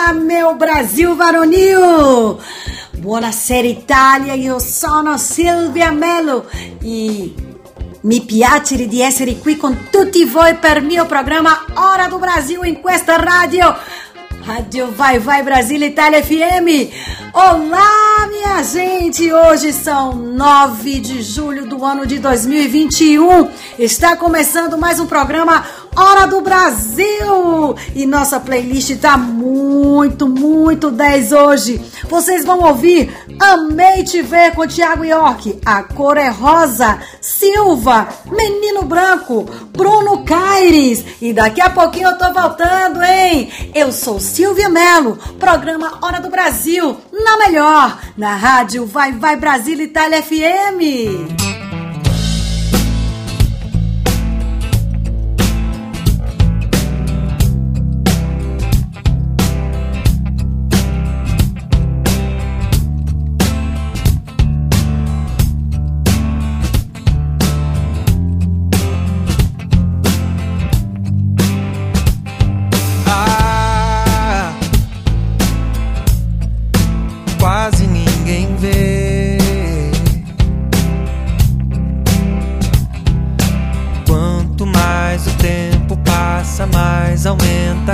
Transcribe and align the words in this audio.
Olá, 0.00 0.14
meu 0.14 0.54
Brasil 0.54 1.14
varonil! 1.14 2.38
Buonasera 2.96 3.66
Italia, 3.66 4.32
io 4.32 4.58
sono 4.58 5.18
Silvia 5.18 5.92
Mello 5.92 6.46
e 6.82 7.34
mi 8.00 8.20
piace 8.22 8.88
di 8.88 9.02
essere 9.02 9.36
qui 9.36 9.58
con 9.58 9.88
tutti 9.90 10.24
voi 10.24 10.54
per 10.54 10.78
il 10.78 10.84
mio 10.84 11.04
programma 11.04 11.66
Hora 11.74 12.08
do 12.08 12.18
Brasil 12.18 12.64
in 12.64 12.80
questa 12.80 13.16
radio 13.16 13.76
Rádio 14.42 14.90
Vai 14.90 15.18
Vai 15.18 15.42
Brasília 15.42 15.86
Itália 15.86 16.24
FM. 16.24 16.90
Olá, 17.34 18.26
minha 18.28 18.62
gente! 18.62 19.30
Hoje 19.30 19.70
são 19.72 20.14
9 20.14 20.98
de 21.00 21.22
julho 21.22 21.66
do 21.66 21.84
ano 21.84 22.06
de 22.06 22.18
2021. 22.18 23.50
Está 23.78 24.16
começando 24.16 24.78
mais 24.78 24.98
um 24.98 25.06
programa 25.06 25.64
Hora 25.96 26.26
do 26.26 26.40
Brasil! 26.40 27.74
E 27.94 28.06
nossa 28.06 28.38
playlist 28.38 28.96
tá 29.00 29.16
muito, 29.16 30.28
muito 30.28 30.90
10 30.90 31.32
hoje. 31.32 31.80
Vocês 32.08 32.44
vão 32.44 32.60
ouvir 32.60 33.12
Amei 33.38 34.04
Te 34.04 34.22
Ver 34.22 34.54
com 34.54 34.66
Tiago 34.66 35.04
York, 35.04 35.60
A 35.64 35.82
Cor 35.82 36.16
é 36.16 36.28
Rosa, 36.28 36.98
Silva, 37.20 38.08
Menino 38.26 38.82
Branco, 38.84 39.44
Bruno 39.76 40.24
Caires. 40.24 41.04
E 41.20 41.32
daqui 41.32 41.60
a 41.60 41.70
pouquinho 41.70 42.08
eu 42.08 42.18
tô 42.18 42.32
voltando, 42.32 43.02
hein? 43.02 43.50
Eu 43.74 43.92
sou 43.92 44.20
Silvia 44.20 44.68
Melo, 44.68 45.18
programa 45.38 45.98
Hora 46.02 46.20
do 46.20 46.30
Brasil, 46.30 46.96
na 47.12 47.36
melhor, 47.38 47.98
na 48.16 48.34
rádio 48.34 48.86
Vai 48.86 49.12
Vai 49.12 49.36
Brasil 49.36 49.80
Itália 49.80 50.22
FM. 50.22 51.59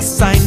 te 0.00 0.24
ver. 0.24 0.43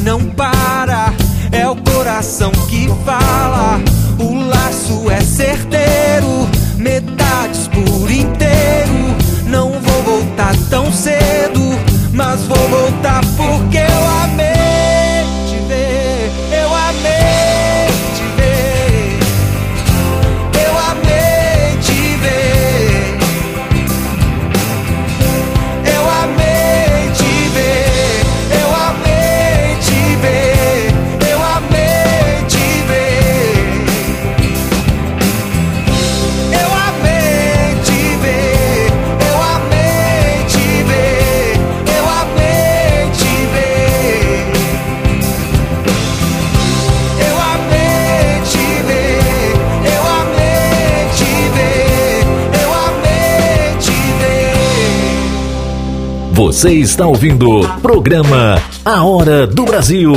Você 56.57 56.71
está 56.71 57.05
ouvindo 57.05 57.47
o 57.47 57.81
programa 57.81 58.59
A 58.83 59.03
Hora 59.03 59.45
do 59.45 59.63
Brasil 59.63 60.11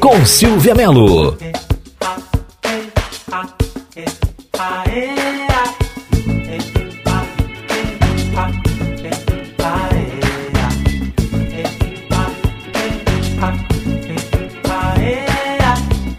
com 0.00 0.24
Silvia 0.24 0.74
Melo. 0.74 1.36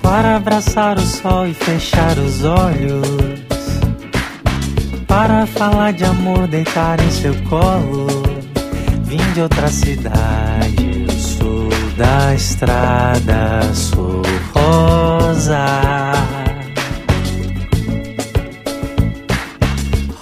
Para 0.03 0.35
abraçar 0.35 0.99
o 0.99 1.01
sol 1.01 1.47
e 1.47 1.53
fechar 1.55 2.15
os 2.19 2.43
olhos. 2.43 3.07
Para 5.07 5.47
falar 5.47 5.93
de 5.93 6.05
amor, 6.05 6.47
deitar 6.47 6.99
em 7.03 7.09
seu 7.09 7.33
colo 7.49 8.12
de 9.33 9.41
outra 9.41 9.67
cidade, 9.67 11.05
eu 11.07 11.19
sou 11.19 11.69
da 11.97 12.35
estrada, 12.35 13.61
sou 13.73 14.21
rosa. 14.53 15.65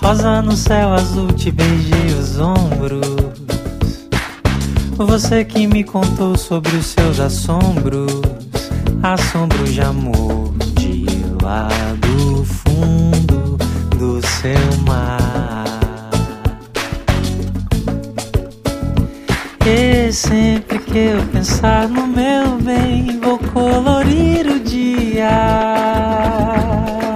Rosa 0.01 0.41
no 0.41 0.55
céu 0.55 0.93
azul, 0.93 1.27
te 1.33 1.51
beijei 1.51 2.13
os 2.17 2.39
ombros. 2.39 3.01
Você 4.95 5.43
que 5.43 5.67
me 5.67 5.83
contou 5.83 6.37
sobre 6.37 6.73
os 6.77 6.85
seus 6.85 7.19
assombros, 7.19 8.21
assombros 9.03 9.73
de 9.73 9.81
amor 9.81 10.53
de 10.75 11.05
lá 11.43 11.67
do 11.99 12.45
fundo 12.45 13.57
do 13.97 14.21
seu 14.25 14.77
mar. 14.85 15.20
E 19.63 20.11
sempre 20.11 20.79
que 20.79 20.97
eu 20.97 21.21
pensar 21.31 21.87
no 21.87 22.07
meu 22.07 22.57
bem, 22.57 23.19
vou 23.19 23.37
colorir 23.37 24.47
o 24.47 24.59
dia. 24.59 25.29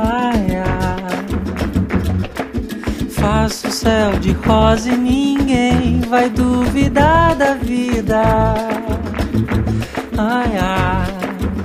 Ai, 0.04 0.56
ai. 0.56 1.26
Faço 3.10 3.72
céu 3.72 4.12
de 4.20 4.32
rosa 4.34 4.92
e 4.92 4.96
ninguém 4.96 6.02
vai 6.02 6.30
duvidar 6.30 7.36
da 7.36 7.56
vida. 7.56 8.22
Ai, 10.16 10.58
ai, 10.58 11.14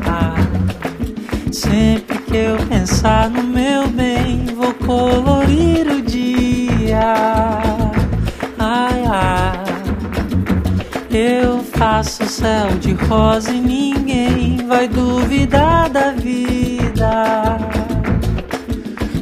ai. 0.06 1.52
Sempre 1.52 2.18
que 2.18 2.36
eu 2.36 2.56
pensar 2.68 3.28
no 3.28 3.42
meu 3.42 3.86
bem, 3.88 4.46
vou 4.56 4.72
colorir 4.74 5.86
o 5.88 5.99
Eu 11.22 11.62
faço 11.62 12.24
céu 12.24 12.70
de 12.80 12.94
rosa 12.94 13.52
e 13.52 13.60
ninguém 13.60 14.66
vai 14.66 14.88
duvidar 14.88 15.90
da 15.90 16.12
vida. 16.12 17.58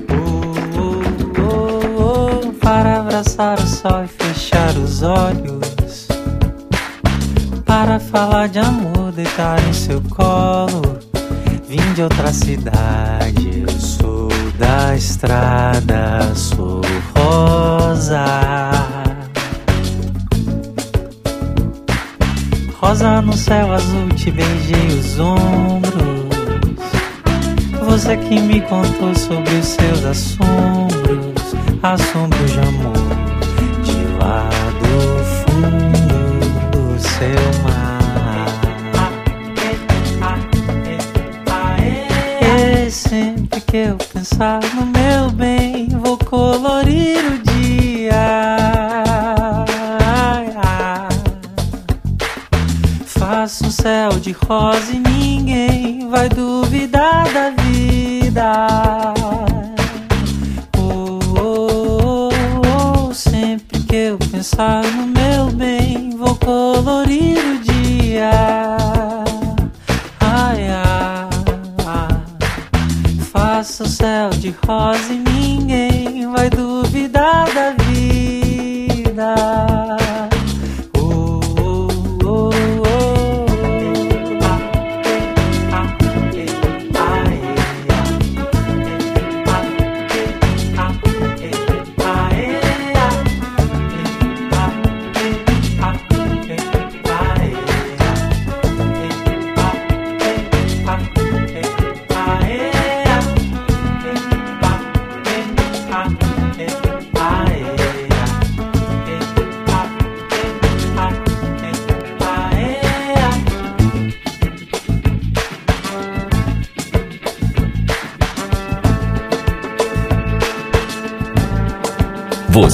Oh, 0.09 0.79
oh, 0.79 1.43
oh, 1.43 2.47
oh, 2.47 2.53
para 2.53 3.01
abraçar 3.01 3.59
o 3.59 3.67
sol 3.67 4.05
e 4.05 4.07
fechar 4.07 4.77
os 4.77 5.03
olhos. 5.03 6.07
Para 7.67 7.99
falar 7.99 8.49
de 8.49 8.61
amor, 8.61 9.11
deitar 9.11 9.59
em 9.69 9.73
seu 9.73 10.01
colo. 10.03 11.01
Vim 11.67 11.95
de 11.95 12.03
outra 12.03 12.33
cidade, 12.33 13.65
eu 13.67 13.81
sou 13.81 14.29
da 14.57 14.95
estrada, 14.95 16.33
sou 16.37 16.81
rosa. 17.17 18.68
Rosa 22.81 23.21
no 23.21 23.33
céu 23.33 23.73
azul, 23.73 24.09
te 24.15 24.31
beijei 24.31 24.87
os 24.99 25.19
ombros. 25.19 25.99
Você 27.83 28.17
que 28.17 28.41
me 28.41 28.61
contou 28.61 29.13
sobre 29.17 29.53
os 29.57 29.67
seus 29.67 30.05
assombros, 30.05 31.55
assombros 31.83 32.53
de 32.53 32.61
amor, 32.61 32.93
de 33.83 34.05
lá 34.21 34.49
do 34.79 35.25
fundo 35.41 36.39
do 36.71 37.01
seu 37.01 37.63
mar. 37.65 37.99
E 42.41 42.91
sempre 42.91 43.61
que 43.61 43.77
eu 43.77 43.97
pensar 43.97 44.61
no 44.75 44.87
meu 44.87 45.31
bem, 45.33 45.89
vou 45.89 46.17
colorir 46.17 47.19
o 47.27 47.39
dia. 47.39 47.48
Céu 54.49 54.55
de 54.55 54.55
rosa 54.55 54.93
e 54.93 54.99
ninguém 54.99 56.09
vai 56.09 56.29
duvidar 56.29 57.31
da 57.33 57.51
vida. 57.51 59.15
Oh, 60.77 61.19
oh, 61.39 62.29
oh, 62.65 63.09
oh, 63.09 63.15
sempre 63.15 63.81
que 63.81 63.95
eu 63.95 64.19
pensar 64.19 64.83
no 64.85 65.08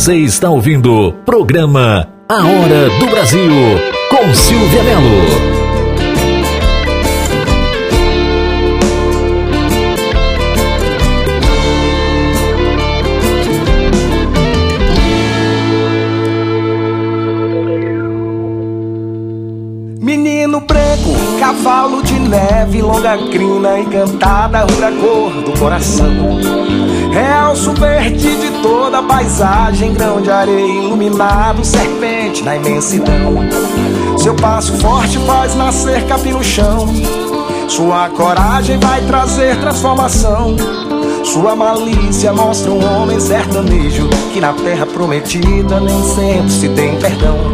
Você 0.05 0.17
está 0.17 0.51
ouvindo 0.51 0.93
o 0.93 1.13
programa 1.15 2.07
A 2.29 2.47
Hora 2.47 2.91
do 2.99 3.07
Brasil 3.07 3.51
com 4.11 4.35
Silvia 4.35 4.83
Melo. 4.83 5.64
Crina 23.65 23.79
encantada, 23.79 24.61
rura 24.61 24.93
cor 24.93 25.33
do 25.43 25.59
coração. 25.59 26.13
Realço 27.11 27.73
verde 27.73 28.37
de 28.37 28.63
toda 28.63 28.99
a 28.99 29.03
paisagem, 29.03 29.95
grão 29.95 30.21
de 30.21 30.31
areia 30.31 30.83
iluminado, 30.83 31.65
serpente 31.65 32.43
na 32.43 32.57
imensidão. 32.57 33.39
Seu 34.19 34.35
passo 34.35 34.75
forte 34.75 35.19
faz 35.21 35.55
nascer 35.55 36.05
capim 36.07 36.33
no 36.33 36.45
chão. 36.45 36.87
Sua 37.69 38.11
coragem 38.11 38.79
vai 38.79 39.01
trazer 39.03 39.59
transformação. 39.59 40.57
Sua 41.25 41.57
malícia 41.57 42.33
mostra 42.33 42.71
um 42.71 42.85
homem 42.85 43.19
sertanejo 43.19 44.09
que 44.33 44.41
na 44.41 44.53
terra 44.53 44.85
prometida 44.85 45.81
nem 45.81 46.03
sempre 46.03 46.51
se 46.51 46.69
tem 46.69 46.99
perdão. 46.99 47.54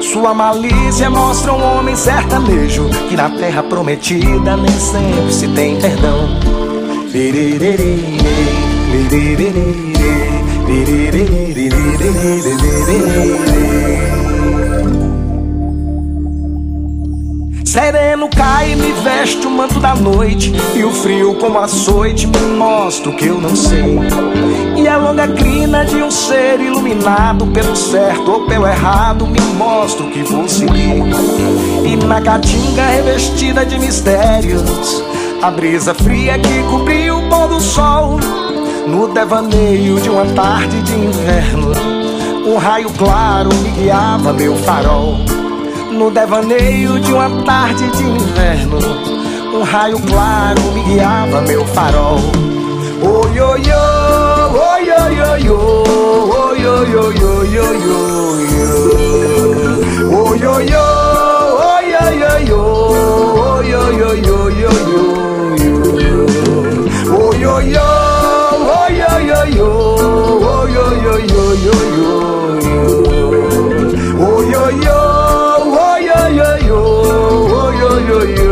Sua 0.00 0.32
malícia 0.34 1.10
mostra 1.10 1.52
um 1.52 1.62
homem 1.62 1.94
sertanejo 1.96 2.88
que 3.08 3.16
na 3.16 3.30
terra 3.30 3.62
prometida 3.62 4.56
nem 4.56 4.70
sempre 4.70 5.32
se 5.32 5.48
tem 5.48 5.80
perdão. 5.80 6.28
Sereno 17.78 18.28
cai 18.28 18.72
e 18.72 18.76
me 18.76 18.90
veste 18.90 19.46
o 19.46 19.50
manto 19.50 19.78
da 19.78 19.94
noite. 19.94 20.52
E 20.74 20.84
o 20.84 20.90
frio 20.90 21.36
como 21.36 21.60
açoite 21.60 22.26
me 22.26 22.40
mostra 22.56 23.08
o 23.08 23.14
que 23.14 23.26
eu 23.26 23.40
não 23.40 23.54
sei. 23.54 24.00
E 24.76 24.88
a 24.88 24.96
longa 24.96 25.28
crina 25.28 25.84
de 25.84 26.02
um 26.02 26.10
ser 26.10 26.58
iluminado 26.60 27.46
Pelo 27.46 27.76
certo 27.76 28.32
ou 28.32 28.46
pelo 28.46 28.66
errado 28.66 29.28
me 29.28 29.40
mostra 29.56 30.04
o 30.04 30.10
que 30.10 30.24
vou 30.24 30.48
seguir. 30.48 31.04
E 31.84 31.96
na 32.04 32.20
caatinga 32.20 32.84
revestida 32.84 33.64
de 33.64 33.78
mistérios 33.78 35.04
A 35.40 35.48
brisa 35.48 35.94
fria 35.94 36.36
que 36.36 36.62
cobriu 36.68 37.18
o 37.18 37.28
pôr 37.28 37.46
do 37.46 37.60
sol 37.60 38.18
No 38.88 39.06
devaneio 39.06 40.00
de 40.00 40.10
uma 40.10 40.26
tarde 40.26 40.82
de 40.82 40.94
inverno 40.94 41.72
Um 42.44 42.56
raio 42.56 42.90
claro 42.90 43.50
me 43.54 43.70
guiava 43.70 44.32
meu 44.32 44.56
farol 44.56 45.37
no 45.92 46.10
devaneio 46.10 47.00
de 47.00 47.12
uma 47.12 47.30
tarde 47.44 47.88
de 47.90 48.02
inverno 48.02 48.78
Um 49.54 49.62
raio 49.62 49.98
claro 50.00 50.60
me 50.72 50.82
guiava 50.82 51.40
meu 51.42 51.64
farol 51.66 52.18
Oi, 53.00 53.40
oi, 53.40 53.62
oi, 53.62 53.70
oi, 54.58 54.90
oi, 54.90 55.08
oi, 55.08 55.48
oi, 55.48 55.68
oi, 56.18 57.24
oi, 57.48 57.48
oi, 57.48 57.94
oi, 60.28 60.74
oi, 60.74 60.98
oi, 74.20 74.54
oi, 74.54 74.87
oi, 78.10 78.48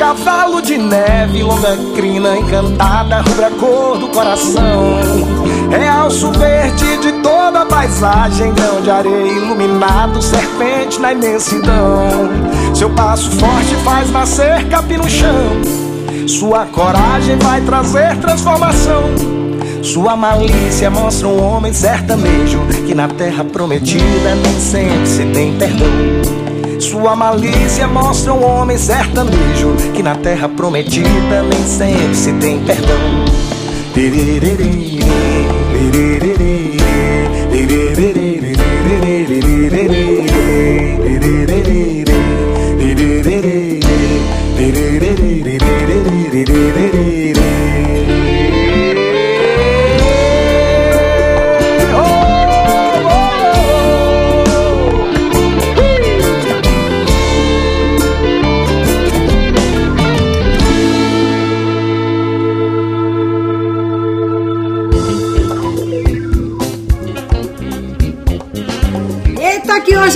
Cavalo 0.00 0.60
de 0.62 0.78
neve, 0.78 1.42
longa 1.42 1.76
crina 1.94 2.36
encantada, 2.36 3.20
rubra 3.20 3.50
cor 3.50 3.98
do 3.98 4.08
coração. 4.08 4.98
Realço 5.70 6.32
verde 6.32 6.96
de 6.96 7.12
toda 7.22 7.60
a 7.60 7.66
paisagem, 7.66 8.52
grão 8.54 8.80
de 8.80 8.90
areia 8.90 9.32
iluminado, 9.32 10.20
serpente 10.22 10.98
na 10.98 11.12
imensidão. 11.12 12.28
Seu 12.74 12.90
passo 12.90 13.30
forte 13.32 13.74
faz 13.84 14.10
nascer 14.10 14.68
capim 14.68 14.96
no 14.96 15.08
chão. 15.08 15.60
Sua 16.26 16.66
coragem 16.66 17.36
vai 17.38 17.60
trazer 17.60 18.16
transformação. 18.16 19.39
Sua 19.82 20.14
malícia 20.14 20.90
mostra 20.90 21.26
um 21.26 21.42
homem 21.42 21.72
sertanejo 21.72 22.60
que 22.86 22.94
na 22.94 23.08
terra 23.08 23.44
prometida 23.44 24.34
nem 24.34 24.60
sempre 24.60 25.06
se 25.06 25.24
tem 25.26 25.56
perdão. 25.56 25.88
Sua 26.78 27.16
malícia 27.16 27.86
mostra 27.86 28.32
um 28.32 28.42
homem 28.42 28.78
sertanejo 28.78 29.76
Que 29.94 30.02
na 30.02 30.14
terra 30.14 30.48
prometida 30.48 31.42
nem 31.42 31.66
sempre 31.66 32.14
se 32.14 32.32
tem 32.34 32.58
perdão 32.64 32.96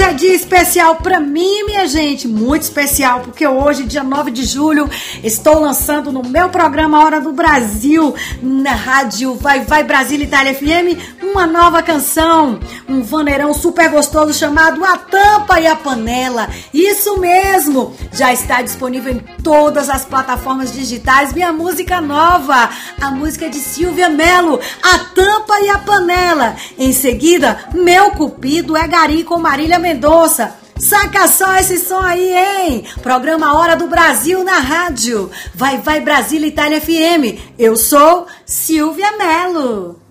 é 0.04 0.12
dia 0.12 0.34
especial 0.34 0.96
para 0.96 1.18
mim, 1.18 1.64
minha 1.64 1.87
gente, 1.87 2.28
muito 2.28 2.62
especial, 2.62 3.20
porque 3.20 3.46
hoje, 3.46 3.84
dia 3.84 4.04
9 4.04 4.30
de 4.30 4.44
julho, 4.44 4.88
estou 5.23 5.58
lançando 5.58 6.12
no 6.12 6.23
meu 6.23 6.50
programa 6.50 7.02
Hora 7.02 7.23
do 7.23 7.32
Brasil, 7.32 8.14
na 8.42 8.73
rádio 8.73 9.34
Vai 9.34 9.61
Vai 9.64 9.82
Brasil 9.82 10.20
Itália 10.20 10.54
FM, 10.54 11.23
uma 11.23 11.46
nova 11.46 11.82
canção, 11.82 12.61
um 12.87 13.02
vaneirão 13.02 13.54
super 13.54 13.88
gostoso 13.88 14.34
chamado 14.34 14.84
A 14.84 14.99
Tampa 14.99 15.58
e 15.58 15.66
a 15.66 15.75
Panela. 15.75 16.50
Isso 16.73 17.18
mesmo, 17.18 17.94
já 18.12 18.30
está 18.32 18.61
disponível 18.61 19.12
em 19.12 19.20
todas 19.42 19.88
as 19.88 20.04
plataformas 20.04 20.73
digitais. 20.73 21.32
Minha 21.32 21.50
música 21.50 22.00
nova, 22.00 22.68
a 23.00 23.11
música 23.11 23.49
de 23.49 23.56
Silvia 23.56 24.11
Melo, 24.11 24.61
A 24.82 24.99
Tampa 24.99 25.61
e 25.62 25.70
a 25.70 25.78
Panela. 25.78 26.56
Em 26.78 26.92
seguida, 26.92 27.58
Meu 27.73 28.11
Cupido 28.11 28.76
é 28.76 28.87
Gari 28.87 29.25
com 29.25 29.38
Marília 29.38 29.78
Mendonça. 29.94 30.56
Saca 30.76 31.28
só 31.28 31.56
esse 31.56 31.78
som 31.78 32.00
aí, 32.00 32.34
hein? 32.34 32.84
Programa 33.00 33.54
Hora 33.54 33.76
do 33.76 33.86
Brasil 33.86 34.42
na 34.42 34.58
rádio. 34.58 35.30
Vai, 35.54 35.78
vai 35.78 36.00
Brasília 36.00 36.48
Itália 36.48 36.80
FM. 36.80 37.38
Eu 37.56 37.76
sou 37.76 38.26
Silvia 38.44 39.12
Melo. 39.16 40.03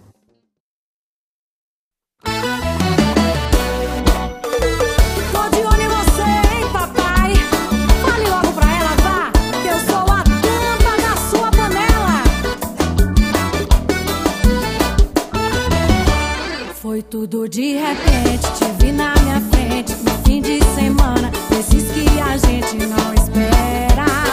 Foi 16.94 17.02
tudo 17.02 17.50
de 17.50 17.74
repente, 17.74 18.46
te 18.54 18.66
vi 18.78 18.92
na 18.92 19.16
minha 19.16 19.42
frente 19.52 19.96
no 20.04 20.12
fim 20.24 20.44
de 20.44 20.64
semana, 20.76 21.32
esses 21.50 21.92
que 21.92 22.08
a 22.22 22.38
gente 22.38 22.86
não 22.86 23.14
espera. 23.16 24.33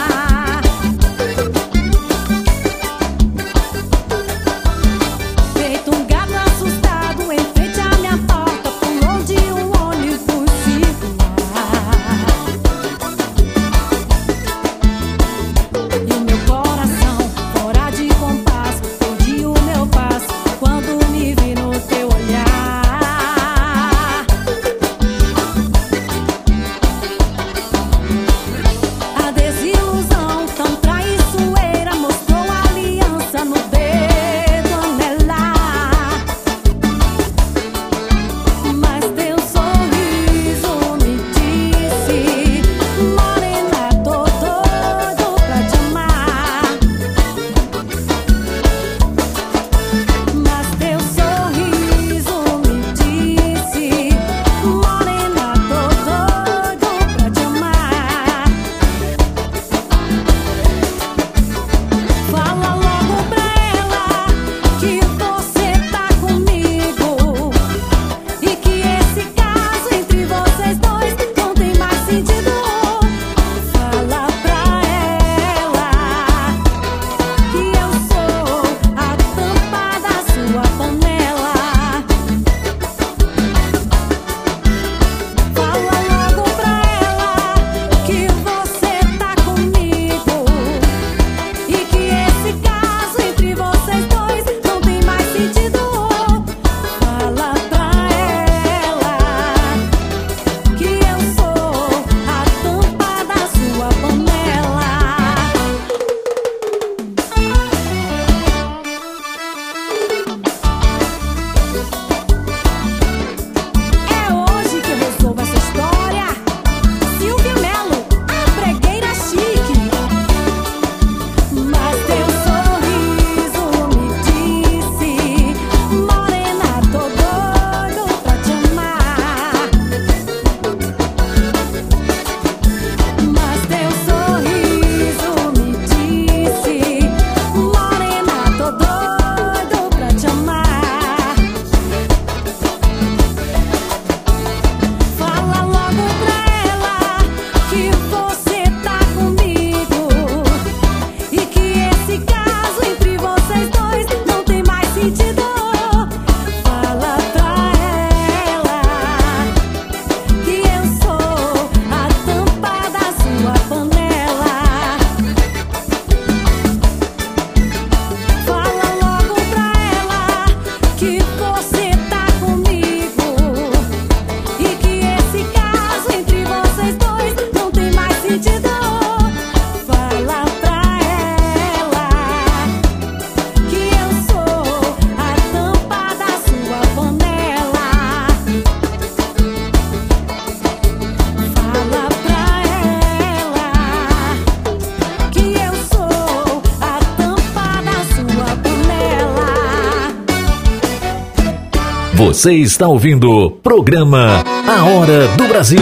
Você 202.40 202.54
está 202.54 202.88
ouvindo 202.88 203.30
o 203.30 203.50
programa 203.50 204.42
A 204.66 204.84
Hora 204.86 205.28
do 205.36 205.46
Brasil 205.46 205.78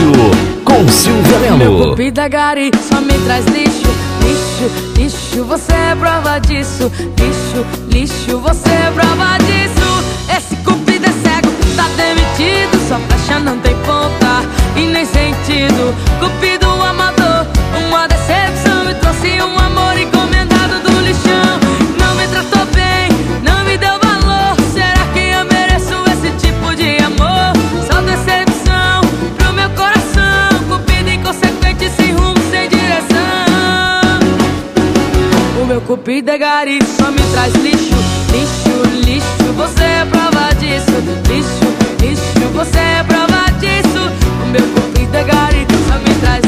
com 0.64 0.88
Silvia 0.88 1.56
Melo. 1.56 1.90
cupido 1.90 2.20
é 2.20 2.28
gari, 2.28 2.72
só 2.90 3.00
me 3.00 3.12
traz 3.12 3.46
lixo, 3.46 3.86
lixo, 4.24 4.96
lixo, 4.96 5.44
você 5.44 5.72
é 5.72 5.94
prova 5.94 6.40
disso. 6.40 6.90
Lixo, 7.16 7.64
lixo, 7.92 8.40
você 8.40 8.70
é 8.70 8.90
prova 8.90 9.38
disso. 9.38 10.36
Esse 10.36 10.56
cupido 10.64 11.06
é 11.06 11.12
cego, 11.12 11.48
tá 11.76 11.86
demitido. 11.96 12.88
Sua 12.88 12.98
flecha 12.98 13.38
não 13.38 13.56
tem 13.60 13.76
ponta 13.76 14.42
e 14.74 14.80
nem 14.80 15.06
sentido. 15.06 15.94
Cupido 16.18 16.66
amador, 16.66 17.46
uma 17.86 18.08
decepção. 18.08 18.84
Me 18.84 18.94
trouxe 18.94 19.40
um 19.40 19.60
O 36.08 36.10
meu 36.10 36.22
cupido 36.22 36.30
é 36.30 36.38
gari, 36.38 36.78
só 36.96 37.10
me 37.10 37.20
traz 37.32 37.52
lixo, 37.56 37.94
lixo, 38.32 39.04
lixo. 39.04 39.52
Você 39.58 39.84
é 39.84 40.06
prova 40.06 40.54
disso. 40.54 40.90
Lixo, 41.28 41.66
lixo, 42.00 42.48
você 42.54 42.78
é 42.78 43.04
prova 43.04 43.44
disso. 43.60 44.10
O 44.42 44.46
meu 44.46 44.66
cupido 44.68 45.14
é 45.14 45.24
gari, 45.24 45.66
só 45.86 45.98
me 45.98 46.14
traz 46.20 46.47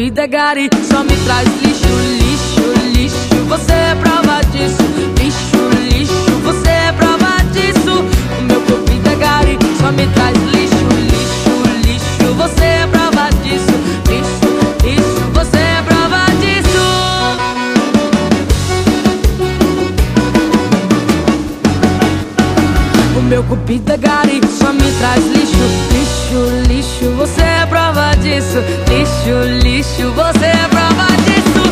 É 0.00 0.28
gari, 0.28 0.70
só 0.88 1.02
me 1.02 1.16
traz 1.24 1.48
lixo, 1.60 1.88
lixo, 2.20 2.72
lixo. 2.94 3.44
Você 3.48 3.72
é 3.72 3.96
prova 3.96 4.40
disso. 4.52 4.76
Lixo, 5.18 5.58
lixo, 5.92 6.38
você 6.44 6.68
é 6.68 6.92
prova 6.92 7.42
disso. 7.52 8.04
O 8.38 8.42
meu 8.42 8.62
é 9.10 9.16
gari, 9.16 9.58
só 9.80 9.90
me 9.90 10.06
traz 10.14 10.38
lixo, 10.52 10.86
lixo, 11.10 11.50
lixo. 11.84 12.32
Você 12.34 12.64
é 12.64 12.86
prova 12.86 13.28
disso. 13.42 13.74
Lixo, 14.08 14.50
lixo, 14.84 15.30
você 15.34 15.58
é 15.58 15.82
prova 15.82 16.26
disso. 16.38 16.78
O 23.16 23.22
meu 23.22 23.42
é 23.42 23.96
gari, 23.96 24.40
só 24.60 24.72
me 24.72 24.92
traz 25.00 25.24
lixo, 25.26 25.66
lixo, 25.90 26.68
lixo, 26.68 27.07
disso. 28.28 28.58
Lixo, 28.88 29.36
lixo, 29.62 30.12
você 30.12 30.46
é 30.46 30.68
prova 30.68 31.06
disso. 31.24 31.62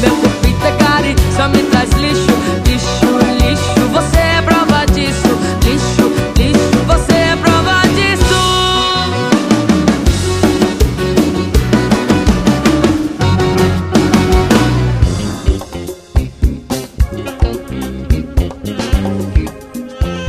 Meu 0.00 0.16
cupido 0.16 0.64
é 0.66 1.32
só 1.36 1.48
me 1.48 1.62
traz 1.64 1.90
lixo, 1.94 2.34
lixo, 2.66 3.18
lixo, 3.42 3.88
você 3.90 4.18
é 4.18 4.42
prova 4.42 4.84
disso. 4.86 5.32
Lixo, 5.64 6.12
lixo, 6.38 6.78
você 6.86 7.14
é 7.14 7.36
prova 7.36 7.82
disso. 7.88 8.24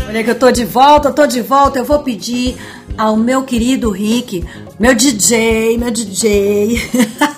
Olha 0.10 0.24
que 0.24 0.32
eu 0.32 0.40
tô 0.40 0.52
de 0.52 0.66
volta, 0.66 1.12
tô 1.12 1.28
de 1.28 1.42
volta. 1.42 1.78
Eu 1.78 1.86
vou 1.86 2.00
pedir 2.00 2.58
ao 2.98 3.18
meu 3.18 3.44
querido 3.44 3.92
Rick, 3.92 4.44
meu 4.80 4.94
DJ, 4.94 5.78
meu 5.78 5.92
DJ. 5.92 6.82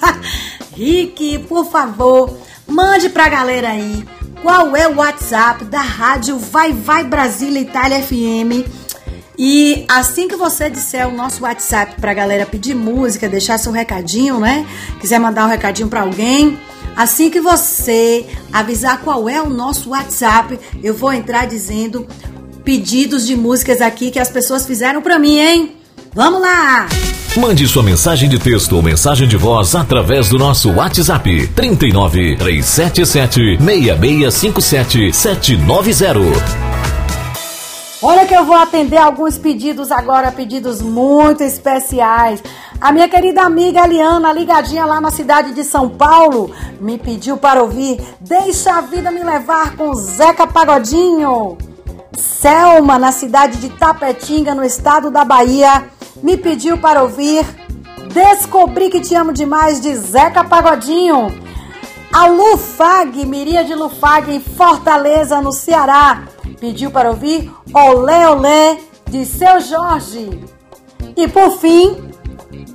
Rick, 0.75 1.39
por 1.47 1.69
favor, 1.69 2.37
mande 2.67 3.09
pra 3.09 3.29
galera 3.29 3.69
aí 3.69 4.05
qual 4.41 4.75
é 4.75 4.87
o 4.87 4.95
WhatsApp 4.95 5.65
da 5.65 5.81
rádio 5.81 6.37
Vai 6.37 6.71
Vai 6.71 7.03
Brasília 7.03 7.59
Itália 7.59 8.01
FM. 8.01 8.67
E 9.39 9.85
assim 9.87 10.27
que 10.27 10.35
você 10.35 10.67
disser 10.69 11.07
o 11.07 11.11
nosso 11.11 11.43
WhatsApp 11.43 12.01
pra 12.01 12.13
galera 12.13 12.45
pedir 12.45 12.73
música, 12.73 13.29
deixar 13.29 13.59
seu 13.59 13.71
recadinho, 13.71 14.39
né? 14.39 14.65
Quiser 14.99 15.19
mandar 15.19 15.45
um 15.45 15.49
recadinho 15.49 15.87
pra 15.87 16.01
alguém, 16.01 16.57
assim 16.95 17.29
que 17.29 17.39
você 17.39 18.25
avisar 18.51 19.01
qual 19.01 19.29
é 19.29 19.39
o 19.39 19.49
nosso 19.49 19.91
WhatsApp, 19.91 20.59
eu 20.83 20.93
vou 20.93 21.13
entrar 21.13 21.45
dizendo 21.45 22.07
pedidos 22.63 23.27
de 23.27 23.35
músicas 23.35 23.79
aqui 23.79 24.09
que 24.09 24.19
as 24.19 24.29
pessoas 24.29 24.65
fizeram 24.65 25.03
pra 25.03 25.19
mim, 25.19 25.37
hein? 25.37 25.75
Vamos 26.13 26.41
lá! 26.41 26.87
Mande 27.37 27.67
sua 27.67 27.83
mensagem 27.83 28.27
de 28.27 28.39
texto 28.39 28.75
ou 28.75 28.81
mensagem 28.81 29.27
de 29.27 29.37
voz 29.37 29.75
através 29.75 30.27
do 30.27 30.39
nosso 30.39 30.71
WhatsApp 30.71 31.47
39 31.49 32.35
377 32.35 33.57
6657 33.63 35.13
790. 35.13 36.41
Olha 38.01 38.25
que 38.25 38.33
eu 38.33 38.43
vou 38.43 38.55
atender 38.55 38.97
alguns 38.97 39.37
pedidos 39.37 39.91
agora, 39.91 40.31
pedidos 40.31 40.81
muito 40.81 41.43
especiais. 41.43 42.41
A 42.81 42.91
minha 42.91 43.07
querida 43.07 43.43
amiga 43.43 43.85
Eliana, 43.85 44.33
ligadinha 44.33 44.87
lá 44.87 44.99
na 44.99 45.11
cidade 45.11 45.53
de 45.53 45.63
São 45.63 45.89
Paulo, 45.89 46.49
me 46.81 46.97
pediu 46.97 47.37
para 47.37 47.61
ouvir 47.61 48.01
Deixa 48.19 48.79
a 48.79 48.81
Vida 48.81 49.11
Me 49.11 49.23
Levar 49.23 49.75
com 49.75 49.93
Zeca 49.93 50.47
Pagodinho. 50.47 51.55
Selma, 52.17 52.97
na 52.97 53.11
cidade 53.11 53.57
de 53.59 53.69
Tapetinga, 53.69 54.55
no 54.55 54.63
estado 54.63 55.11
da 55.11 55.23
Bahia, 55.23 55.85
me 56.23 56.37
pediu 56.37 56.77
para 56.77 57.01
ouvir 57.03 57.45
Descobri 58.13 58.89
que 58.89 59.01
te 59.01 59.13
amo 59.13 59.31
demais 59.31 59.79
de 59.79 59.93
Zeca 59.95 60.43
Pagodinho. 60.43 61.27
A 62.11 62.25
Lufag, 62.27 63.25
Miria 63.25 63.63
de 63.63 63.75
Lufag, 63.75 64.33
em 64.33 64.39
Fortaleza, 64.39 65.41
no 65.41 65.51
Ceará, 65.51 66.23
pediu 66.59 66.89
para 66.89 67.09
ouvir 67.09 67.51
Olé 67.73 68.27
Olé 68.27 68.79
de 69.09 69.25
Seu 69.25 69.59
Jorge. 69.59 70.41
E 71.15 71.27
por 71.27 71.59
fim, 71.59 72.11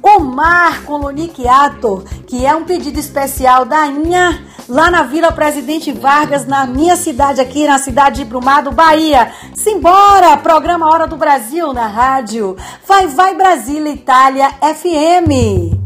o 0.02 0.20
Mar 0.20 0.82
com 0.84 0.98
Lunique 0.98 1.48
Ator, 1.48 2.04
que 2.26 2.44
é 2.44 2.54
um 2.54 2.64
pedido 2.64 3.00
especial 3.00 3.64
da 3.64 3.86
Inha, 3.86 4.44
lá 4.68 4.90
na 4.90 5.02
Vila 5.02 5.32
Presidente 5.32 5.92
Vargas, 5.92 6.46
na 6.46 6.66
minha 6.66 6.96
cidade 6.96 7.40
aqui, 7.40 7.66
na 7.66 7.78
cidade 7.78 8.16
de 8.16 8.24
Brumado, 8.24 8.72
Bahia. 8.72 9.32
Simbora! 9.54 10.36
Programa 10.36 10.88
Hora 10.88 11.06
do 11.06 11.16
Brasil 11.16 11.72
na 11.72 11.86
rádio. 11.86 12.56
Vai, 12.86 13.06
vai 13.06 13.34
Brasília, 13.34 13.92
Itália, 13.92 14.50
FM. 14.60 15.80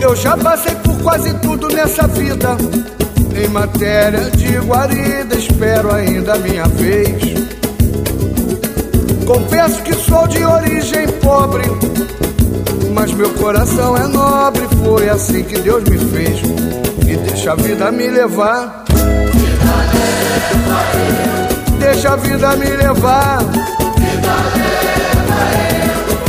Eu 0.00 0.16
já 0.16 0.36
passei 0.36 0.74
por 0.76 0.98
quase 1.02 1.34
tudo 1.40 1.68
nessa 1.68 2.06
vida. 2.06 2.56
Em 3.36 3.48
matéria 3.48 4.30
de 4.30 4.58
guarida, 4.58 5.34
espero 5.36 5.92
ainda 5.94 6.34
a 6.34 6.38
minha 6.38 6.66
vez. 6.66 7.37
Confesso 9.28 9.82
que 9.82 9.94
sou 9.94 10.26
de 10.26 10.42
origem 10.42 11.06
pobre, 11.22 11.62
mas 12.94 13.12
meu 13.12 13.28
coração 13.34 13.94
é 13.94 14.06
nobre. 14.06 14.66
Foi 14.82 15.06
assim 15.10 15.44
que 15.44 15.58
Deus 15.58 15.84
me 15.84 15.98
fez. 15.98 16.40
E 17.06 17.14
deixa 17.14 17.52
a 17.52 17.54
vida 17.54 17.92
me 17.92 18.08
levar. 18.08 18.84
Deixa 21.78 22.14
a 22.14 22.16
vida 22.16 22.56
me 22.56 22.70
levar. 22.70 23.40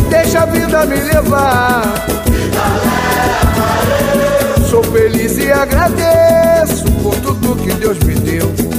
Deixa 0.10 0.42
a 0.42 0.46
vida 0.46 0.86
me 0.86 0.96
levar. 0.98 1.84
Sou 4.70 4.84
feliz 4.84 5.38
e 5.38 5.50
agradeço 5.50 6.84
por 7.02 7.16
tudo 7.16 7.56
que 7.64 7.72
Deus 7.76 7.98
me 8.00 8.16
deu. 8.16 8.79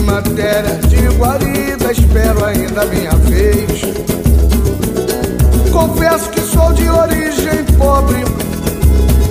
Em 0.00 0.02
matéria 0.02 0.80
de 0.88 1.08
guarida, 1.18 1.92
espero 1.92 2.42
ainda 2.42 2.86
minha 2.86 3.10
vez. 3.10 3.82
Confesso 5.70 6.30
que 6.30 6.40
sou 6.40 6.72
de 6.72 6.88
origem 6.88 7.64
pobre 7.76 8.24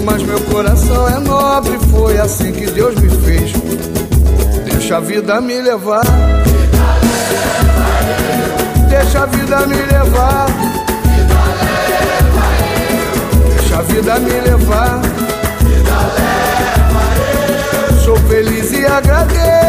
mas 0.05 0.21
meu 0.23 0.39
coração 0.41 1.07
é 1.07 1.19
nobre. 1.19 1.77
Foi 1.91 2.19
assim 2.19 2.51
que 2.51 2.67
Deus 2.67 2.95
me 2.95 3.09
fez. 3.09 3.51
Deixa 4.71 4.97
a 4.97 4.99
vida 4.99 5.41
me 5.41 5.59
levar. 5.59 6.03
Deixa 8.89 9.23
a 9.23 9.25
vida 9.25 9.67
me 9.67 9.75
levar. 9.75 10.45
Deixa 13.57 13.77
a 13.77 13.81
vida 13.81 14.19
me 14.19 14.41
levar. 14.41 15.01
Sou 18.03 18.17
feliz 18.17 18.71
e 18.71 18.85
agradeço 18.85 19.68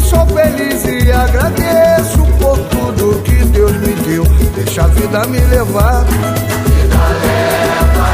sou 0.00 0.26
feliz 0.26 0.84
e 0.84 1.10
agradeço 1.12 2.24
por 2.38 2.58
tudo 2.68 3.22
que 3.22 3.36
Deus 3.46 3.72
me 3.72 3.94
deu. 3.94 4.24
Deixa 4.54 4.84
a 4.84 4.86
vida 4.88 5.24
me 5.26 5.40
levar. 5.40 6.04
Vida 6.04 6.98
leva. 7.22 8.08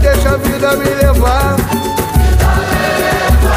Deixa 0.00 0.30
a 0.30 0.36
vida 0.36 0.76
me 0.76 0.84
levar. 0.84 1.56
Vida 1.56 2.52
leva. 2.70 3.54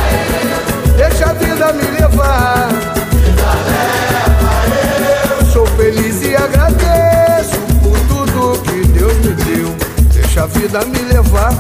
Deixa 0.98 1.26
a 1.26 1.34
vida 1.34 1.74
me 1.74 1.84
levar. 2.00 2.70
Vida 3.12 3.52
leva. 3.70 5.52
Sou 5.52 5.66
feliz 5.68 6.22
e 6.22 6.36
agradeço 6.36 7.60
por 7.82 8.00
tudo 8.08 8.62
que 8.64 8.88
Deus 8.88 9.14
me 9.18 9.34
deu. 9.44 9.76
Deixa 10.14 10.44
a 10.44 10.48
vida 10.48 10.86
me 10.86 11.00
levar. 11.00 11.52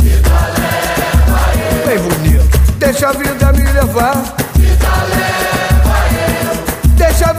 Vida 0.00 0.40
leva. 0.58 1.40
Bem 1.86 1.98
bonito. 1.98 2.58
Deixa 2.78 3.08
a 3.08 3.12
vida 3.12 3.52
me 3.52 3.66
levar. 3.72 4.39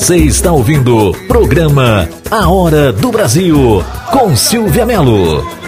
Você 0.00 0.16
está 0.16 0.50
ouvindo 0.50 1.10
o 1.10 1.14
programa 1.28 2.08
A 2.30 2.48
Hora 2.48 2.90
do 2.90 3.12
Brasil 3.12 3.84
com 4.10 4.34
Silvia 4.34 4.86
Melo. 4.86 5.59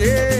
day. 0.00 0.39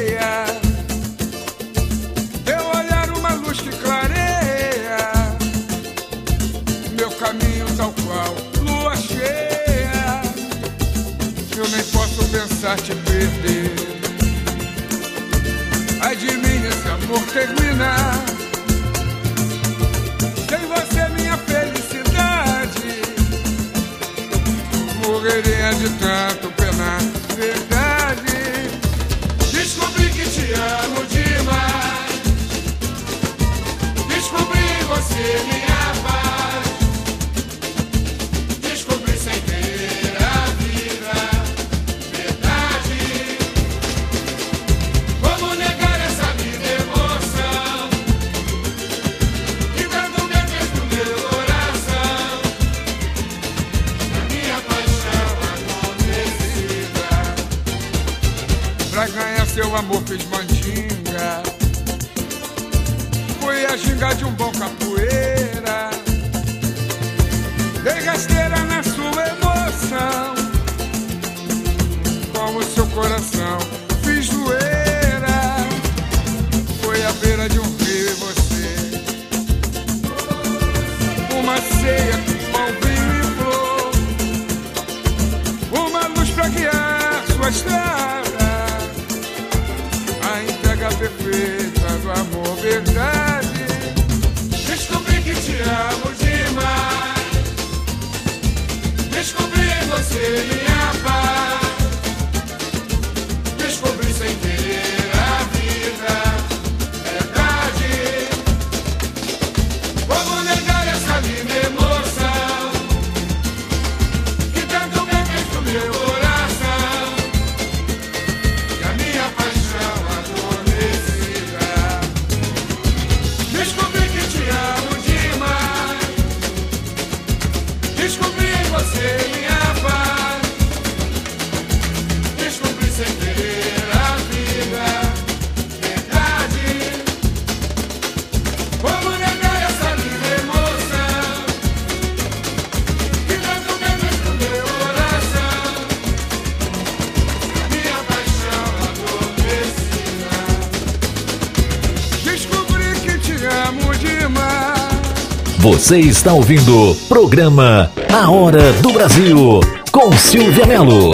Você 155.71 156.01
está 156.01 156.33
ouvindo 156.33 156.91
o 156.91 156.95
programa 157.07 157.93
A 158.13 158.29
Hora 158.29 158.73
do 158.83 158.93
Brasil 158.93 159.61
com 159.93 160.11
Silvia 160.19 160.67
Melo. 160.67 161.13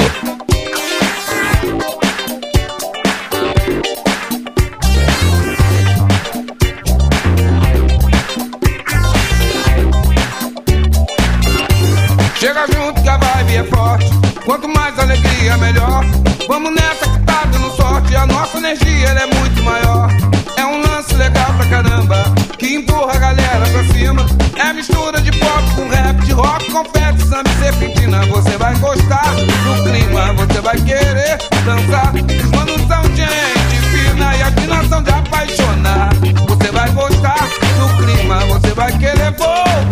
Chega 12.39 12.67
junto 12.67 13.03
que 13.03 13.09
a 13.11 13.19
vibe 13.19 13.57
é 13.57 13.65
forte. 13.65 14.07
Quanto 14.47 14.67
mais 14.69 14.99
alegria, 14.99 15.59
melhor. 15.59 16.03
Vamos 16.49 16.73
nessa 16.75 17.06
Samba 27.29 27.51
serpentina, 27.59 28.25
você 28.27 28.57
vai 28.57 28.77
gostar 28.79 29.35
do 29.35 29.83
clima, 29.83 30.33
você 30.35 30.61
vai 30.61 30.77
querer 30.77 31.37
dançar. 31.65 32.15
Os 32.15 32.51
manos 32.51 32.81
são 32.87 33.03
gente 33.17 33.81
fina 33.91 34.37
e 34.37 34.43
afinação 34.43 35.03
de 35.03 35.11
apaixonar. 35.11 36.11
Você 36.47 36.71
vai 36.71 36.89
gostar 36.91 37.49
do 37.81 37.97
clima, 37.97 38.39
você 38.47 38.73
vai 38.75 38.97
querer 38.99 39.33
voar. 39.33 39.86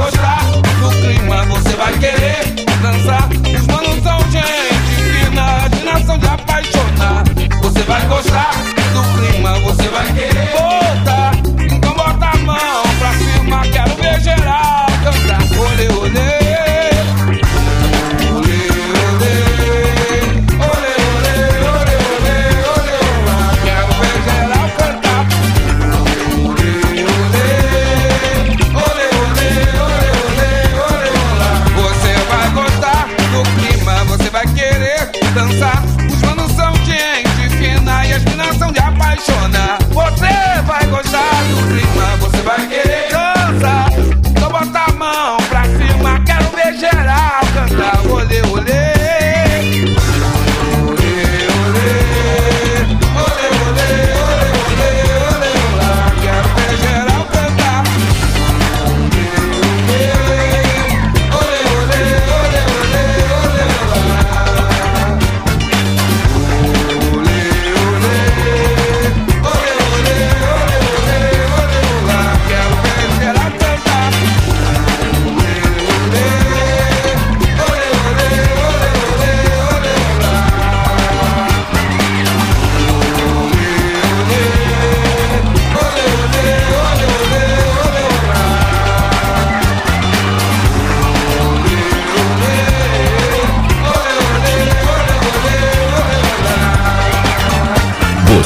gostar 0.00 0.40
do 0.80 0.90
clima, 0.90 1.44
você 1.44 1.76
vai 1.76 1.92
querer 1.98 2.64
dançar. 2.80 3.28
Os 3.28 3.66
manos 3.66 4.02
são 4.02 4.18
gente 4.30 5.26
fina, 5.26 5.68
de 5.68 5.84
nação 5.84 6.18
de 6.18 6.26
apaixonar. 6.26 7.24
Você 7.62 7.82
vai 7.82 8.06
gostar 8.06 8.50
do 8.94 9.02
clima, 9.18 9.58
você 9.60 9.88
vai 9.88 10.06
querer. 10.14 10.69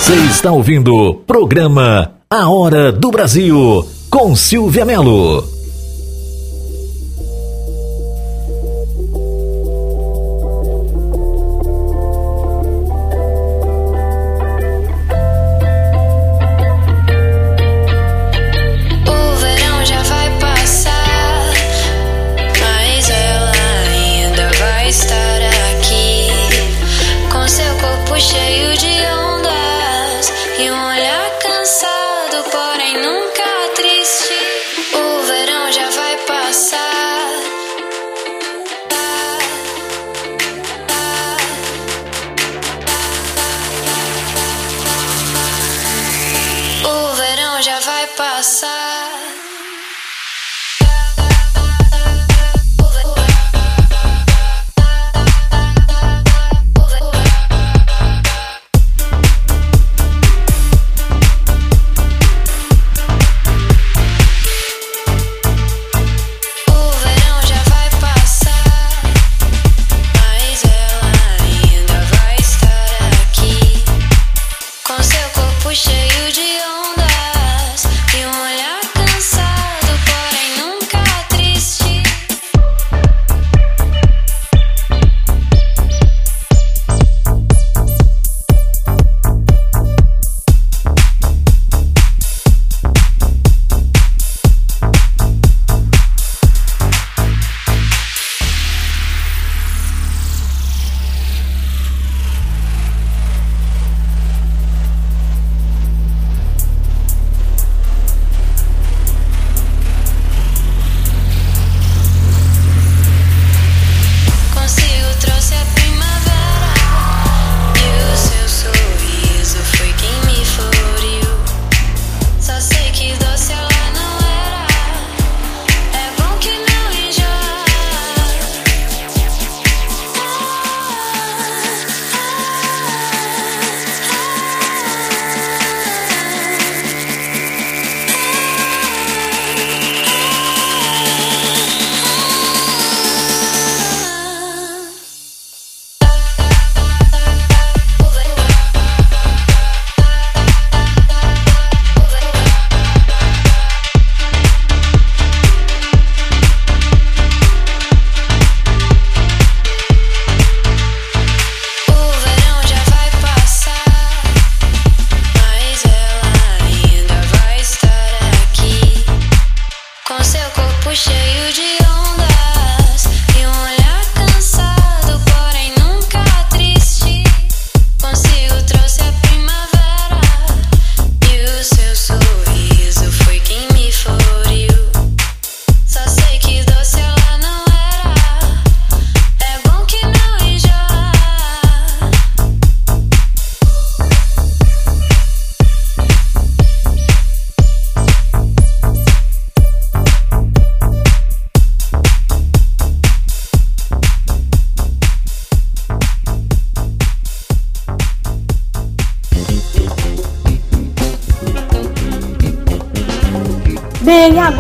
Você 0.05 0.17
está 0.27 0.53
ouvindo 0.53 0.95
o 0.95 1.14
programa 1.14 2.17
A 2.29 2.51
Hora 2.51 2.93
do 2.93 3.11
Brasil 3.11 3.88
com 4.11 4.37
Silvia 4.37 4.85
Melo. 4.85 5.54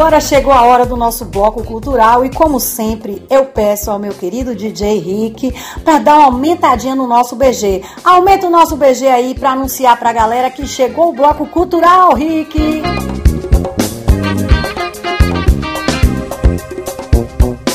Agora 0.04 0.20
chegou 0.20 0.52
a 0.52 0.64
hora 0.64 0.84
do 0.84 0.98
nosso 0.98 1.24
bloco 1.24 1.64
cultural 1.64 2.26
e 2.26 2.30
como 2.30 2.60
sempre, 2.60 3.24
eu 3.30 3.46
peço 3.46 3.90
ao 3.90 3.98
meu 3.98 4.12
querido 4.12 4.54
DJ 4.54 4.98
Rick 4.98 5.54
para 5.82 5.98
dar 5.98 6.16
uma 6.18 6.24
aumentadinha 6.26 6.94
no 6.94 7.06
nosso 7.06 7.34
BG. 7.34 7.82
Aumenta 8.04 8.46
o 8.46 8.50
nosso 8.50 8.76
BG 8.76 9.06
aí 9.06 9.34
para 9.34 9.52
anunciar 9.52 9.98
para 9.98 10.10
a 10.10 10.12
galera 10.12 10.50
que 10.50 10.66
chegou 10.66 11.08
o 11.08 11.12
bloco 11.14 11.46
cultural, 11.46 12.12
Rick. 12.12 12.82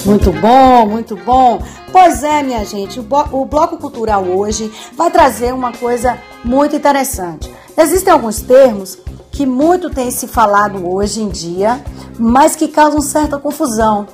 Muito 0.05 0.31
bom, 0.33 0.85
muito 0.85 1.15
bom. 1.15 1.59
Pois 1.91 2.21
é, 2.21 2.43
minha 2.43 2.63
gente, 2.63 2.99
o, 2.99 3.05
o 3.31 3.45
bloco 3.45 3.75
cultural 3.77 4.23
hoje 4.23 4.71
vai 4.95 5.09
trazer 5.09 5.51
uma 5.51 5.71
coisa 5.71 6.19
muito 6.45 6.75
interessante. 6.75 7.51
Existem 7.75 8.13
alguns 8.13 8.39
termos 8.39 8.99
que 9.31 9.45
muito 9.45 9.89
tem 9.89 10.11
se 10.11 10.27
falado 10.27 10.85
hoje 10.93 11.21
em 11.21 11.29
dia, 11.29 11.81
mas 12.19 12.55
que 12.55 12.67
causam 12.67 13.01
certa 13.01 13.39
confusão. 13.39 14.05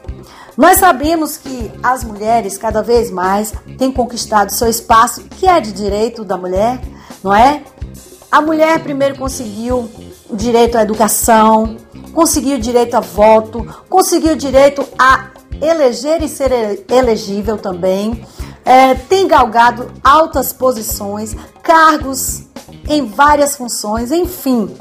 Nós 0.56 0.80
sabemos 0.80 1.36
que 1.36 1.72
as 1.84 2.04
mulheres 2.04 2.58
cada 2.58 2.82
vez 2.82 3.12
mais 3.12 3.52
têm 3.78 3.92
conquistado 3.92 4.54
seu 4.54 4.70
espaço, 4.70 5.24
que 5.24 5.48
é 5.48 5.60
de 5.60 5.74
direito 5.74 6.24
da 6.24 6.38
mulher, 6.38 6.80
não 7.22 7.34
é? 7.34 7.64
A 8.32 8.42
mulher 8.42 8.80
primeiro 8.80 9.18
conseguiu 9.18 9.90
o 10.30 10.36
direito 10.36 10.78
à 10.78 10.84
educação, 10.84 11.76
conseguiu 12.14 12.58
o 12.58 12.60
direito 12.60 12.96
a 12.96 13.02
voto, 13.02 13.66
conseguiu 13.90 14.34
o 14.34 14.38
direito 14.38 14.86
a 14.98 15.32
eleger 15.62 16.22
e 16.24 16.30
ser 16.30 16.84
elegível 16.90 17.58
também, 17.58 18.26
é, 18.64 18.96
tem 18.96 19.28
galgado 19.28 19.92
altas 20.04 20.52
posições, 20.52 21.36
cargos 21.62 22.44
em 22.90 23.06
várias 23.06 23.56
funções, 23.56 24.12
enfim. 24.12 24.76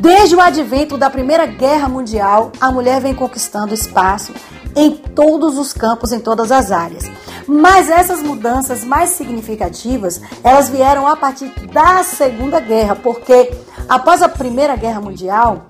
Desde 0.00 0.34
o 0.34 0.40
advento 0.40 0.96
da 0.96 1.08
Primeira 1.08 1.46
Guerra 1.46 1.88
Mundial, 1.88 2.50
a 2.60 2.72
mulher 2.72 3.00
vem 3.00 3.14
conquistando 3.14 3.74
espaço 3.74 4.32
em 4.74 4.90
todos 4.90 5.56
os 5.56 5.72
campos, 5.72 6.10
em 6.10 6.18
todas 6.18 6.50
as 6.50 6.72
áreas. 6.72 7.04
Mas 7.46 7.88
essas 7.88 8.22
mudanças 8.22 8.82
mais 8.82 9.10
significativas, 9.10 10.20
elas 10.42 10.68
vieram 10.68 11.06
a 11.06 11.16
partir 11.16 11.48
da 11.72 12.02
Segunda 12.02 12.58
Guerra, 12.58 12.96
porque 12.96 13.52
após 13.88 14.20
a 14.20 14.28
Primeira 14.28 14.74
Guerra 14.74 15.00
Mundial, 15.00 15.66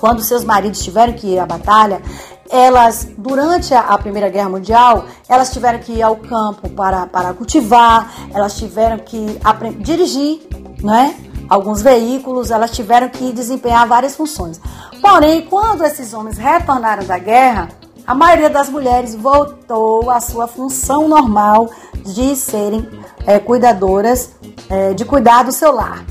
quando 0.00 0.22
seus 0.22 0.44
maridos 0.44 0.82
tiveram 0.82 1.12
que 1.12 1.26
ir 1.26 1.38
à 1.38 1.46
batalha, 1.46 2.00
elas, 2.48 3.08
durante 3.18 3.74
a, 3.74 3.98
Primeira 3.98 4.30
Guerra 4.30 4.48
Mundial, 4.48 5.04
elas 5.28 5.52
tiveram 5.52 5.80
que 5.80 5.92
ir 5.92 6.02
ao 6.02 6.16
campo 6.16 6.70
para, 6.70 7.06
para 7.06 7.34
cultivar, 7.34 8.30
elas 8.32 8.56
tiveram 8.56 8.98
que 8.98 9.38
dirigir 9.80 10.46
né? 10.82 11.14
Alguns 11.48 11.82
veículos, 11.82 12.50
elas 12.50 12.70
tiveram 12.70 13.08
que 13.08 13.32
desempenhar 13.32 13.86
várias 13.86 14.16
funções. 14.16 14.60
Porém, 15.00 15.42
quando 15.42 15.84
esses 15.84 16.12
homens 16.12 16.38
retornaram 16.38 17.04
da 17.04 17.18
guerra, 17.18 17.68
a 18.06 18.14
maioria 18.14 18.48
das 18.48 18.68
mulheres 18.68 19.14
voltou 19.14 20.10
à 20.10 20.20
sua 20.20 20.46
função 20.46 21.08
normal 21.08 21.68
de 22.04 22.36
serem 22.36 22.88
é, 23.26 23.38
cuidadoras, 23.38 24.30
é, 24.70 24.94
de 24.94 25.04
cuidar 25.04 25.42
do 25.42 25.52
seu 25.52 25.72
lar. 25.72 26.04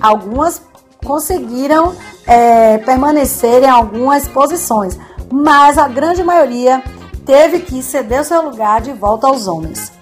Algumas 0.00 0.62
conseguiram 1.04 1.94
é, 2.26 2.78
permanecer 2.78 3.62
em 3.62 3.68
algumas 3.68 4.26
posições, 4.26 4.98
mas 5.30 5.76
a 5.76 5.86
grande 5.88 6.22
maioria 6.22 6.82
teve 7.26 7.60
que 7.60 7.82
ceder 7.82 8.24
seu 8.24 8.42
lugar 8.42 8.80
de 8.80 8.92
volta 8.92 9.26
aos 9.26 9.46
homens. 9.46 9.92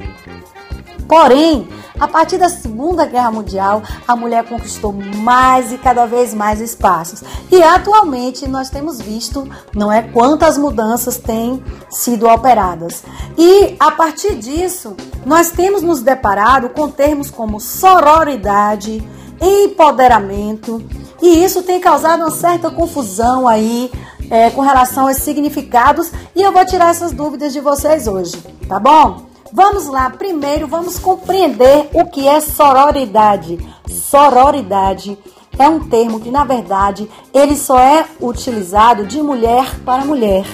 Porém, 1.08 1.68
a 2.02 2.08
partir 2.08 2.36
da 2.36 2.48
Segunda 2.48 3.06
Guerra 3.06 3.30
Mundial, 3.30 3.80
a 4.08 4.16
mulher 4.16 4.42
conquistou 4.42 4.92
mais 4.92 5.70
e 5.70 5.78
cada 5.78 6.04
vez 6.04 6.34
mais 6.34 6.60
espaços. 6.60 7.22
E 7.48 7.62
atualmente 7.62 8.48
nós 8.48 8.68
temos 8.68 9.00
visto, 9.00 9.48
não 9.72 9.92
é 9.92 10.02
quantas 10.02 10.58
mudanças 10.58 11.16
têm 11.18 11.62
sido 11.88 12.26
operadas. 12.26 13.04
E 13.38 13.76
a 13.78 13.92
partir 13.92 14.34
disso, 14.34 14.96
nós 15.24 15.52
temos 15.52 15.80
nos 15.80 16.02
deparado 16.02 16.70
com 16.70 16.90
termos 16.90 17.30
como 17.30 17.60
sororidade, 17.60 19.00
empoderamento, 19.40 20.84
e 21.22 21.44
isso 21.44 21.62
tem 21.62 21.78
causado 21.78 22.18
uma 22.18 22.32
certa 22.32 22.68
confusão 22.68 23.46
aí 23.46 23.92
é, 24.28 24.50
com 24.50 24.60
relação 24.60 25.06
aos 25.06 25.18
significados, 25.18 26.10
e 26.34 26.42
eu 26.42 26.50
vou 26.50 26.66
tirar 26.66 26.90
essas 26.90 27.12
dúvidas 27.12 27.52
de 27.52 27.60
vocês 27.60 28.08
hoje, 28.08 28.42
tá 28.68 28.80
bom? 28.80 29.30
Vamos 29.54 29.86
lá, 29.86 30.08
primeiro 30.08 30.66
vamos 30.66 30.98
compreender 30.98 31.90
o 31.92 32.06
que 32.06 32.26
é 32.26 32.40
sororidade. 32.40 33.58
Sororidade 33.86 35.18
é 35.58 35.68
um 35.68 35.80
termo 35.90 36.18
que, 36.18 36.30
na 36.30 36.42
verdade, 36.42 37.06
ele 37.34 37.54
só 37.54 37.78
é 37.78 38.06
utilizado 38.18 39.06
de 39.06 39.20
mulher 39.20 39.78
para 39.84 40.06
mulher. 40.06 40.46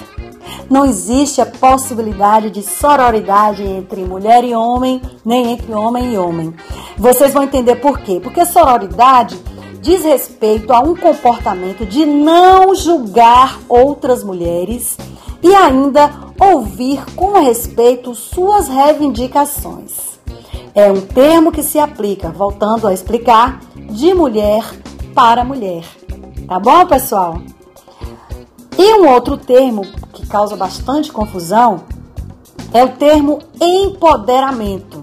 Não 0.69 0.85
existe 0.85 1.41
a 1.41 1.47
possibilidade 1.47 2.51
de 2.51 2.61
sororidade 2.61 3.63
entre 3.63 4.05
mulher 4.05 4.43
e 4.43 4.53
homem, 4.53 5.01
nem 5.25 5.53
entre 5.53 5.73
homem 5.73 6.15
e 6.15 6.19
homem. 6.19 6.53
Vocês 6.97 7.33
vão 7.33 7.45
entender 7.45 7.77
por 7.77 8.01
quê? 8.01 8.19
Porque 8.21 8.45
sororidade 8.45 9.39
diz 9.89 10.05
respeito 10.05 10.71
a 10.71 10.81
um 10.81 10.95
comportamento 10.95 11.87
de 11.87 12.05
não 12.05 12.75
julgar 12.75 13.59
outras 13.71 14.23
mulheres 14.23 14.99
e 15.43 15.55
ainda 15.55 16.11
ouvir 16.39 17.03
com 17.17 17.41
respeito 17.41 18.15
suas 18.15 18.69
reivindicações. 18.69 20.21
É 20.75 20.93
um 20.93 21.01
termo 21.01 21.51
que 21.51 21.63
se 21.63 21.79
aplica, 21.79 22.29
voltando 22.29 22.87
a 22.87 22.93
explicar, 22.93 23.61
de 23.75 24.13
mulher 24.13 24.63
para 25.15 25.43
mulher. 25.43 25.85
Tá 26.47 26.61
bom, 26.61 26.85
pessoal? 26.85 27.41
E 28.77 29.01
um 29.01 29.09
outro 29.09 29.39
termo 29.39 29.87
que 30.13 30.27
causa 30.27 30.55
bastante 30.55 31.11
confusão 31.11 31.85
é 32.75 32.85
o 32.85 32.91
termo 32.91 33.39
empoderamento. 33.59 35.03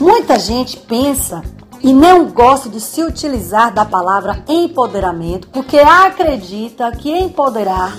Muita 0.00 0.40
gente 0.40 0.76
pensa 0.76 1.40
e 1.88 1.92
não 1.94 2.26
gosta 2.26 2.68
de 2.68 2.82
se 2.82 3.02
utilizar 3.02 3.72
da 3.72 3.82
palavra 3.82 4.44
empoderamento 4.46 5.48
porque 5.48 5.78
acredita 5.78 6.92
que 6.92 7.10
empoderar 7.10 7.96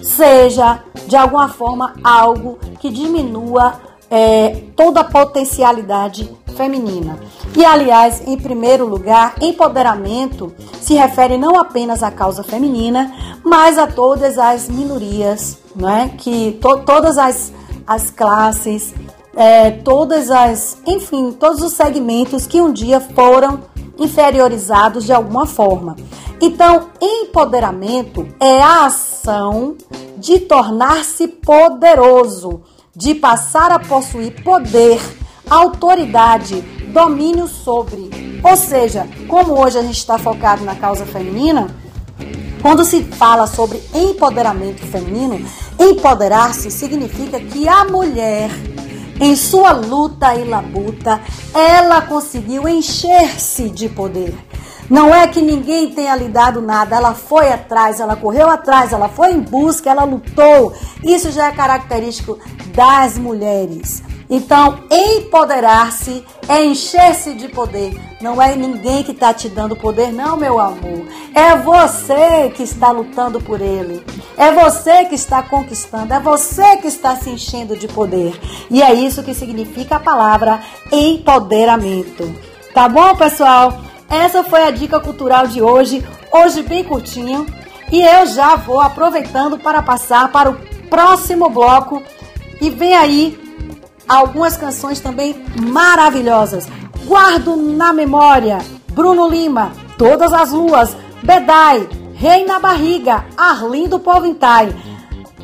seja 0.00 0.80
de 1.08 1.16
alguma 1.16 1.48
forma 1.48 1.92
algo 2.04 2.56
que 2.78 2.88
diminua 2.88 3.80
é, 4.08 4.62
toda 4.76 5.00
a 5.00 5.04
potencialidade 5.04 6.30
feminina. 6.56 7.18
E 7.56 7.64
aliás, 7.64 8.22
em 8.28 8.38
primeiro 8.38 8.86
lugar, 8.86 9.34
empoderamento 9.40 10.54
se 10.80 10.94
refere 10.94 11.36
não 11.36 11.58
apenas 11.58 12.00
à 12.04 12.12
causa 12.12 12.44
feminina, 12.44 13.12
mas 13.42 13.76
a 13.76 13.88
todas 13.88 14.38
as 14.38 14.68
minorias, 14.68 15.58
é? 15.84 16.10
Que 16.10 16.52
to, 16.60 16.78
todas 16.84 17.18
as, 17.18 17.52
as 17.88 18.08
classes, 18.08 18.94
é, 19.36 19.70
todas 19.70 20.30
as, 20.30 20.78
enfim, 20.86 21.32
todos 21.32 21.62
os 21.62 21.72
segmentos 21.72 22.46
que 22.46 22.60
um 22.60 22.72
dia 22.72 23.00
foram 23.00 23.60
inferiorizados 23.98 25.04
de 25.04 25.12
alguma 25.12 25.46
forma. 25.46 25.96
Então, 26.40 26.88
empoderamento 27.00 28.26
é 28.40 28.60
a 28.60 28.86
ação 28.86 29.76
de 30.18 30.40
tornar-se 30.40 31.28
poderoso, 31.28 32.62
de 32.94 33.14
passar 33.14 33.70
a 33.70 33.78
possuir 33.78 34.42
poder, 34.42 35.00
autoridade, 35.48 36.60
domínio 36.92 37.46
sobre. 37.46 38.10
Ou 38.42 38.56
seja, 38.56 39.06
como 39.28 39.58
hoje 39.58 39.78
a 39.78 39.82
gente 39.82 39.98
está 39.98 40.18
focado 40.18 40.64
na 40.64 40.74
causa 40.74 41.06
feminina, 41.06 41.68
quando 42.60 42.84
se 42.84 43.02
fala 43.02 43.46
sobre 43.46 43.82
empoderamento 43.94 44.86
feminino, 44.86 45.44
empoderar-se 45.78 46.70
significa 46.70 47.40
que 47.40 47.68
a 47.68 47.84
mulher, 47.84 48.50
em 49.22 49.36
sua 49.36 49.70
luta 49.70 50.34
e 50.34 50.42
labuta, 50.42 51.20
ela 51.54 52.02
conseguiu 52.02 52.68
encher-se 52.68 53.70
de 53.70 53.88
poder. 53.88 54.34
Não 54.90 55.14
é 55.14 55.28
que 55.28 55.40
ninguém 55.40 55.92
tenha 55.92 56.16
lhe 56.16 56.28
dado 56.28 56.60
nada, 56.60 56.96
ela 56.96 57.14
foi 57.14 57.48
atrás, 57.48 58.00
ela 58.00 58.16
correu 58.16 58.50
atrás, 58.50 58.92
ela 58.92 59.08
foi 59.08 59.30
em 59.30 59.38
busca, 59.38 59.88
ela 59.88 60.02
lutou. 60.02 60.74
Isso 61.04 61.30
já 61.30 61.46
é 61.46 61.52
característico 61.52 62.36
das 62.74 63.16
mulheres. 63.16 64.02
Então, 64.34 64.78
empoderar-se 64.90 66.24
é 66.48 66.64
encher-se 66.64 67.34
de 67.34 67.48
poder. 67.48 67.94
Não 68.18 68.40
é 68.40 68.56
ninguém 68.56 69.02
que 69.02 69.12
está 69.12 69.34
te 69.34 69.46
dando 69.46 69.76
poder, 69.76 70.10
não, 70.10 70.38
meu 70.38 70.58
amor. 70.58 71.06
É 71.34 71.54
você 71.54 72.48
que 72.56 72.62
está 72.62 72.90
lutando 72.90 73.42
por 73.42 73.60
ele. 73.60 74.02
É 74.38 74.50
você 74.50 75.04
que 75.04 75.14
está 75.14 75.42
conquistando. 75.42 76.14
É 76.14 76.18
você 76.18 76.78
que 76.78 76.86
está 76.86 77.14
se 77.14 77.28
enchendo 77.28 77.76
de 77.76 77.86
poder. 77.86 78.34
E 78.70 78.82
é 78.82 78.94
isso 78.94 79.22
que 79.22 79.34
significa 79.34 79.96
a 79.96 80.00
palavra 80.00 80.62
empoderamento. 80.90 82.34
Tá 82.72 82.88
bom, 82.88 83.14
pessoal? 83.14 83.82
Essa 84.08 84.42
foi 84.42 84.62
a 84.62 84.70
dica 84.70 84.98
cultural 84.98 85.46
de 85.46 85.60
hoje, 85.60 86.02
hoje 86.32 86.62
bem 86.62 86.82
curtinho. 86.82 87.44
E 87.92 88.02
eu 88.02 88.24
já 88.24 88.56
vou 88.56 88.80
aproveitando 88.80 89.58
para 89.58 89.82
passar 89.82 90.32
para 90.32 90.48
o 90.48 90.56
próximo 90.88 91.50
bloco. 91.50 92.02
E 92.62 92.70
vem 92.70 92.96
aí 92.96 93.42
algumas 94.08 94.56
canções 94.56 95.00
também 95.00 95.44
maravilhosas. 95.60 96.68
Guardo 97.04 97.56
na 97.56 97.92
memória, 97.92 98.58
Bruno 98.92 99.28
Lima, 99.28 99.72
Todas 99.98 100.32
as 100.32 100.52
Luas, 100.52 100.96
Bedai, 101.22 101.88
Rei 102.14 102.44
na 102.44 102.58
Barriga, 102.58 103.24
Arlindo 103.36 103.98
Povintai. 103.98 104.74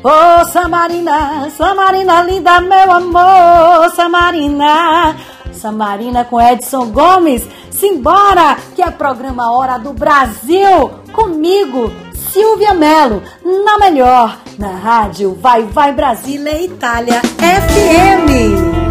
Ô 0.01 0.07
oh, 0.07 0.45
Samarina, 0.45 1.49
Samarina 1.49 2.23
linda, 2.23 2.61
meu 2.61 2.91
amor, 2.91 3.89
Samarina. 3.95 5.15
Samarina 5.51 6.23
com 6.23 6.39
Edson 6.39 6.87
Gomes. 6.91 7.45
Simbora, 7.69 8.57
que 8.75 8.81
é 8.81 8.89
programa 8.89 9.51
Hora 9.51 9.77
do 9.77 9.93
Brasil. 9.93 10.89
Comigo, 11.11 11.91
Silvia 12.31 12.73
Mello, 12.73 13.23
na 13.65 13.77
melhor, 13.79 14.37
na 14.57 14.69
rádio 14.69 15.33
Vai 15.41 15.63
Vai 15.63 15.93
Brasília 15.93 16.61
Itália 16.61 17.21
FM. 17.21 18.88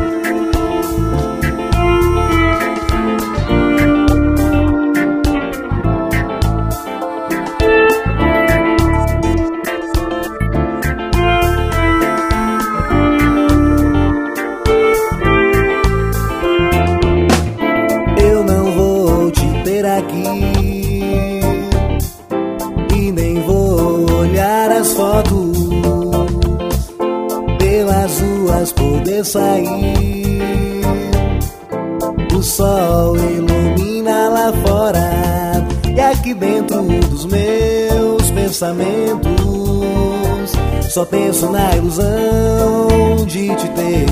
Pensamentos 38.58 40.50
só 40.90 41.04
penso 41.04 41.48
na 41.52 41.76
ilusão 41.76 43.24
de 43.24 43.54
te 43.54 43.68
ter. 43.68 44.06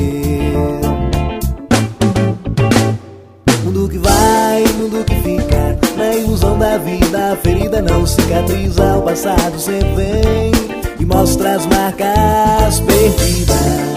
Mundo 3.64 3.88
que 3.88 3.98
vai, 3.98 4.64
mundo 4.78 5.04
que 5.04 5.16
fica, 5.16 5.76
na 5.96 6.14
ilusão 6.14 6.56
da 6.56 6.78
vida, 6.78 7.32
a 7.32 7.36
ferida 7.36 7.82
não 7.82 8.06
cicatriza, 8.06 8.98
o 8.98 9.02
passado 9.02 9.58
sempre 9.58 9.94
vem 9.96 10.52
e 11.00 11.04
mostra 11.04 11.56
as 11.56 11.66
marcas 11.66 12.78
perdidas 12.80 13.96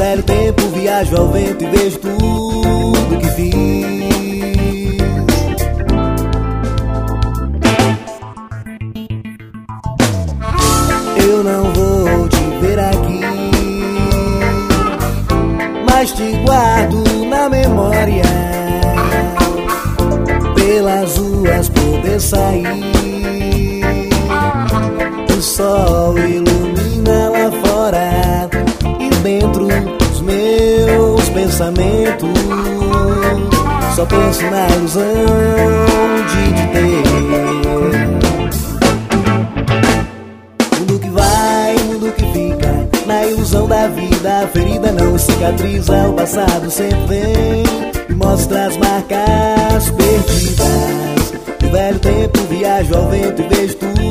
velho 0.00 0.22
tempo 0.22 0.62
viajo 0.68 1.14
ao 1.14 1.28
vento 1.28 1.62
e 1.62 1.66
vejo 1.66 1.98
tudo 1.98 3.18
que 3.18 3.28
fiz. 3.32 3.79
na 34.48 34.68
ilusão 34.68 35.02
de 36.28 36.52
te 36.54 36.66
ter. 36.72 37.02
Mundo 40.78 40.98
que 40.98 41.10
vai, 41.10 41.74
mundo 41.84 42.12
que 42.12 42.24
fica, 42.32 42.88
na 43.06 43.26
ilusão 43.26 43.66
da 43.68 43.88
vida, 43.88 44.44
a 44.44 44.48
ferida 44.48 44.92
não 44.92 45.18
cicatriza, 45.18 46.08
o 46.08 46.14
passado 46.14 46.70
sempre 46.70 47.06
vem 47.06 47.64
e 48.08 48.14
mostra 48.14 48.66
as 48.66 48.76
marcas 48.76 49.90
perdidas. 49.90 51.32
Do 51.58 51.70
velho 51.70 51.98
tempo 51.98 52.38
viajo 52.48 52.94
ao 52.94 53.08
vento 53.08 53.42
e 53.42 53.48
vejo 53.48 53.74
tudo 53.76 54.09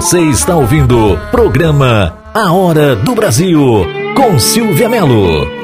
Você 0.00 0.18
está 0.30 0.56
ouvindo 0.56 1.12
o 1.12 1.18
programa 1.30 2.16
A 2.32 2.50
Hora 2.54 2.96
do 2.96 3.14
Brasil 3.14 3.60
com 4.16 4.38
Silvia 4.38 4.88
Melo. 4.88 5.59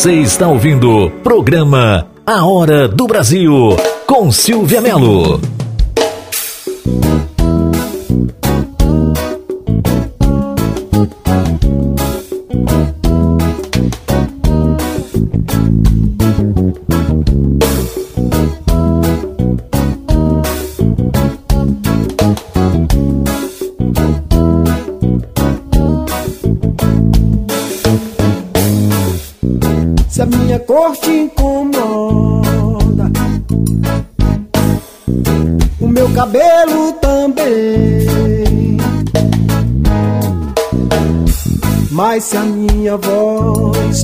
Você 0.00 0.14
está 0.14 0.48
ouvindo 0.48 0.90
o 0.90 1.10
programa 1.10 2.06
A 2.24 2.42
Hora 2.46 2.88
do 2.88 3.06
Brasil 3.06 3.76
com 4.06 4.32
Silvia 4.32 4.80
Melo. 4.80 5.49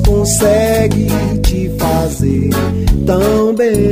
Consegue 0.05 1.07
te 1.43 1.71
fazer 1.79 2.51
tão 3.07 3.55
bem. 3.55 3.91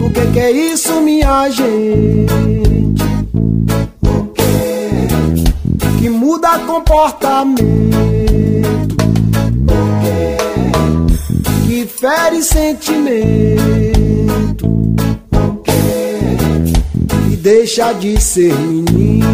O 0.00 0.10
que, 0.10 0.26
que 0.32 0.40
é 0.40 0.50
isso, 0.50 1.00
minha 1.00 1.50
gente? 1.50 2.34
muda 6.24 6.58
comportamento 6.60 8.13
deixa 17.74 17.92
de 17.94 18.20
ser 18.20 18.54
menino. 18.54 19.24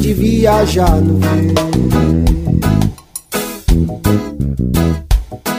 De 0.00 0.14
viajar 0.14 0.98
no 1.02 1.18
vento. 1.18 1.68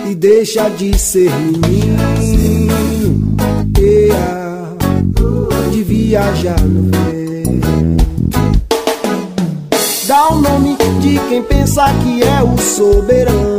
E 0.09 0.15
deixa 0.15 0.69
de 0.69 0.97
ser 0.97 1.30
menino. 1.30 1.99
De 5.72 5.84
viajar 5.84 6.59
no 6.61 6.89
vento. 6.89 8.03
Dá 10.07 10.30
o 10.30 10.41
nome 10.41 10.76
de 10.99 11.19
quem 11.30 11.43
pensa 11.43 11.86
que 12.03 12.24
é 12.24 12.41
o 12.41 12.57
soberano. 12.57 13.51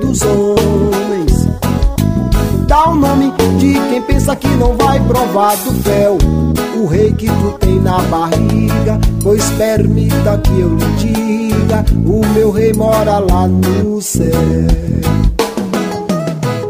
Dos 0.00 0.22
homens. 0.22 1.48
Dá 2.66 2.88
o 2.88 2.94
nome 2.94 3.32
de 3.58 3.74
quem 3.90 4.02
pensa 4.02 4.34
que 4.34 4.48
não 4.48 4.76
vai 4.76 4.98
provar 5.00 5.56
do 5.58 5.72
fel. 5.82 6.18
O 6.82 6.86
rei 6.86 7.12
que 7.12 7.26
tu 7.26 7.58
tem 7.60 7.80
na 7.80 7.98
barriga, 8.02 8.98
pois 9.22 9.44
permita 9.50 10.38
que 10.38 10.60
eu 10.60 10.74
lhe 10.76 10.92
diga: 10.96 11.84
o 12.06 12.26
meu 12.34 12.50
rei 12.50 12.72
mora 12.72 13.18
lá 13.18 13.46
no 13.46 14.00
céu 14.00 14.30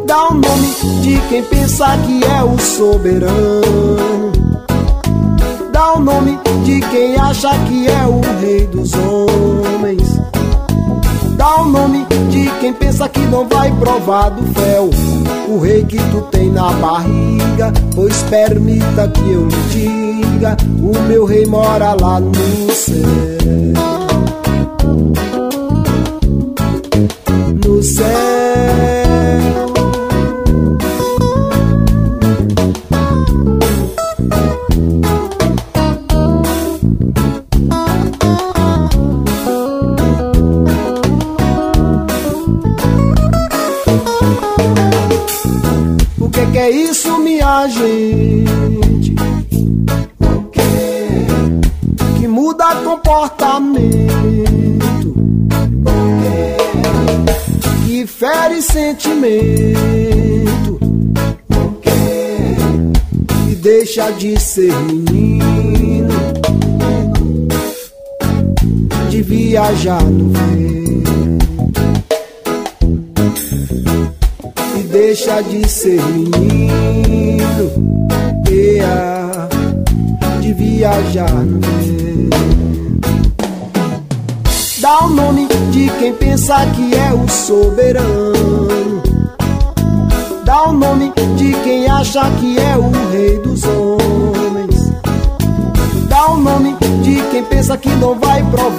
dá 0.07 0.29
o 0.29 0.35
nome 0.35 0.75
de 1.03 1.21
quem 1.29 1.43
pensa 1.45 1.97
que 1.99 2.25
é 2.25 2.43
o 2.43 2.59
soberano 2.59 4.31
dá 5.81 5.95
o 5.95 6.01
nome 6.01 6.39
de 6.63 6.81
quem 6.91 7.17
acha 7.17 7.49
que 7.67 7.89
é 7.89 8.07
o 8.07 8.21
rei 8.41 8.67
dos 8.67 8.93
homens. 8.95 10.21
Dá 11.37 11.63
o 11.63 11.65
nome 11.65 12.05
de 12.29 12.50
quem 12.61 12.75
pensa 12.75 13.09
que 13.09 13.21
não 13.21 13.49
vai 13.49 13.73
provar 13.77 14.29
do 14.29 14.47
fel. 14.53 14.91
O 15.49 15.59
rei 15.59 15.83
que 15.85 15.97
tu 15.97 16.21
tem 16.31 16.51
na 16.51 16.71
barriga, 16.73 17.73
pois 17.95 18.23
permita 18.25 19.09
que 19.09 19.33
eu 19.33 19.49
lhe 19.49 19.63
diga: 19.71 20.57
o 20.81 21.01
meu 21.09 21.25
rei 21.25 21.47
mora 21.47 21.97
lá 21.99 22.21
no 22.21 22.71
céu. 22.73 24.10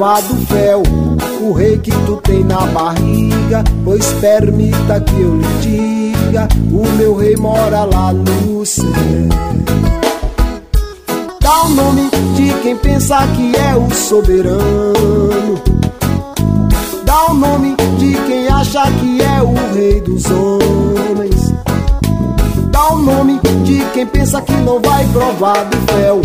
Vai 0.02 0.22
provar 0.22 0.22
do 0.24 0.36
fel 0.48 0.82
o 1.42 1.54
rei 1.54 1.78
que 1.78 1.92
tu 2.06 2.18
tem 2.24 2.44
na 2.44 2.66
barriga, 2.68 3.64
pois 3.84 4.06
permita 4.14 5.00
que 5.00 5.22
eu 5.22 5.38
lhe 5.38 6.14
diga, 6.14 6.48
o 6.72 6.88
meu 6.98 7.16
rei 7.16 7.36
mora 7.36 7.84
lá 7.84 8.12
no 8.12 8.66
céu. 8.66 8.86
Dá 11.40 11.64
o 11.64 11.70
nome 11.70 12.10
de 12.36 12.54
quem 12.62 12.76
pensa 12.78 13.20
que 13.36 13.56
é 13.56 13.76
o 13.76 13.94
soberano. 13.94 15.62
Dá 17.06 17.32
o 17.32 17.34
nome 17.34 17.76
de 17.98 18.14
quem 18.26 18.48
acha 18.48 18.84
que 19.00 19.22
é 19.22 19.42
o 19.42 19.54
rei 19.74 20.02
dos 20.02 20.26
homens. 20.26 21.41
O 22.92 22.98
nome 22.98 23.40
de 23.64 23.86
quem 23.94 24.06
pensa 24.06 24.42
que 24.42 24.52
não 24.52 24.80
vai 24.82 25.06
provar 25.08 25.64
do 25.66 25.78
fel 25.94 26.22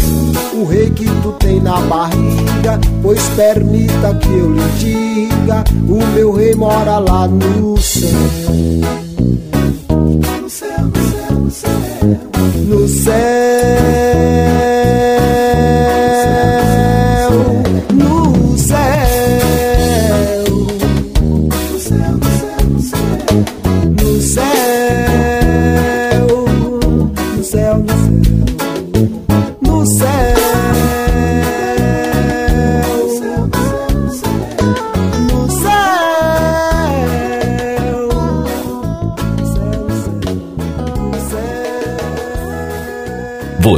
o 0.52 0.64
rei 0.64 0.90
que 0.90 1.04
tu 1.22 1.32
tem 1.38 1.60
na 1.60 1.80
barriga, 1.82 2.80
pois 3.02 3.22
permita 3.30 4.14
que 4.14 4.28
eu 4.28 4.52
lhe 4.52 4.68
diga, 4.78 5.62
o 5.88 6.04
meu 6.14 6.32
rei 6.32 6.54
mora 6.54 6.98
lá 6.98 7.28
no 7.28 7.76
céu. 7.76 8.08
No 10.42 10.50
céu, 10.50 10.80
no 10.80 11.00
céu, 11.00 11.32
no 11.38 11.50
céu. 11.50 11.70
No 12.66 12.88
céu. 12.88 13.16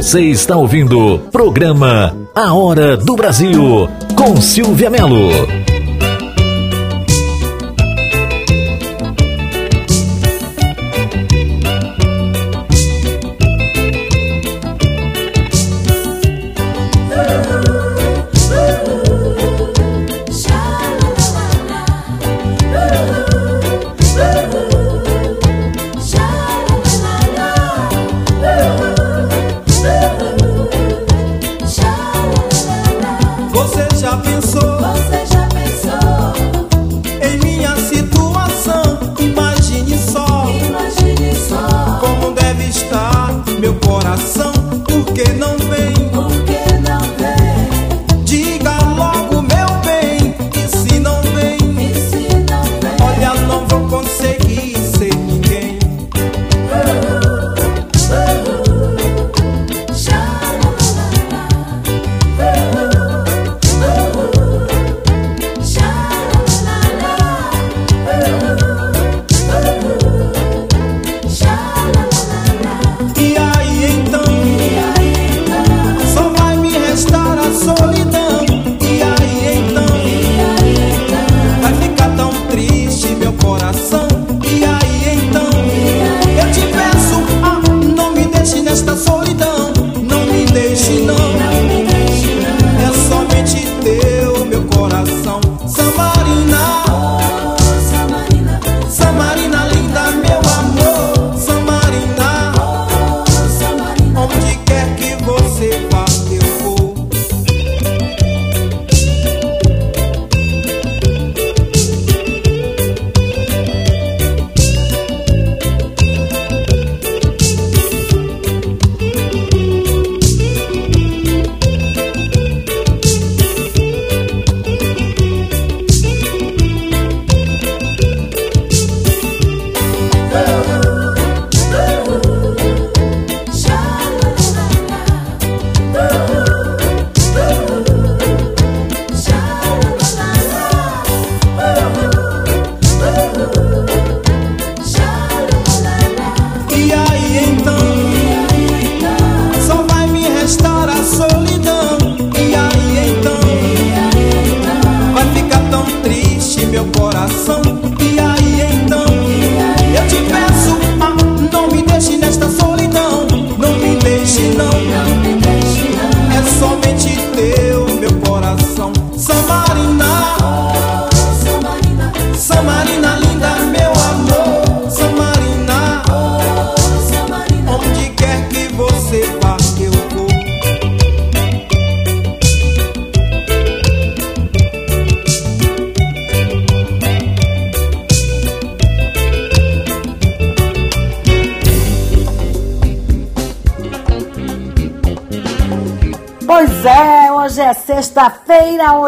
Você 0.09 0.21
está 0.21 0.57
ouvindo 0.57 0.97
o 0.97 1.19
programa 1.19 2.17
A 2.33 2.51
Hora 2.51 2.97
do 2.97 3.15
Brasil 3.15 3.87
com 4.15 4.41
Silvia 4.41 4.89
Melo. 4.89 5.58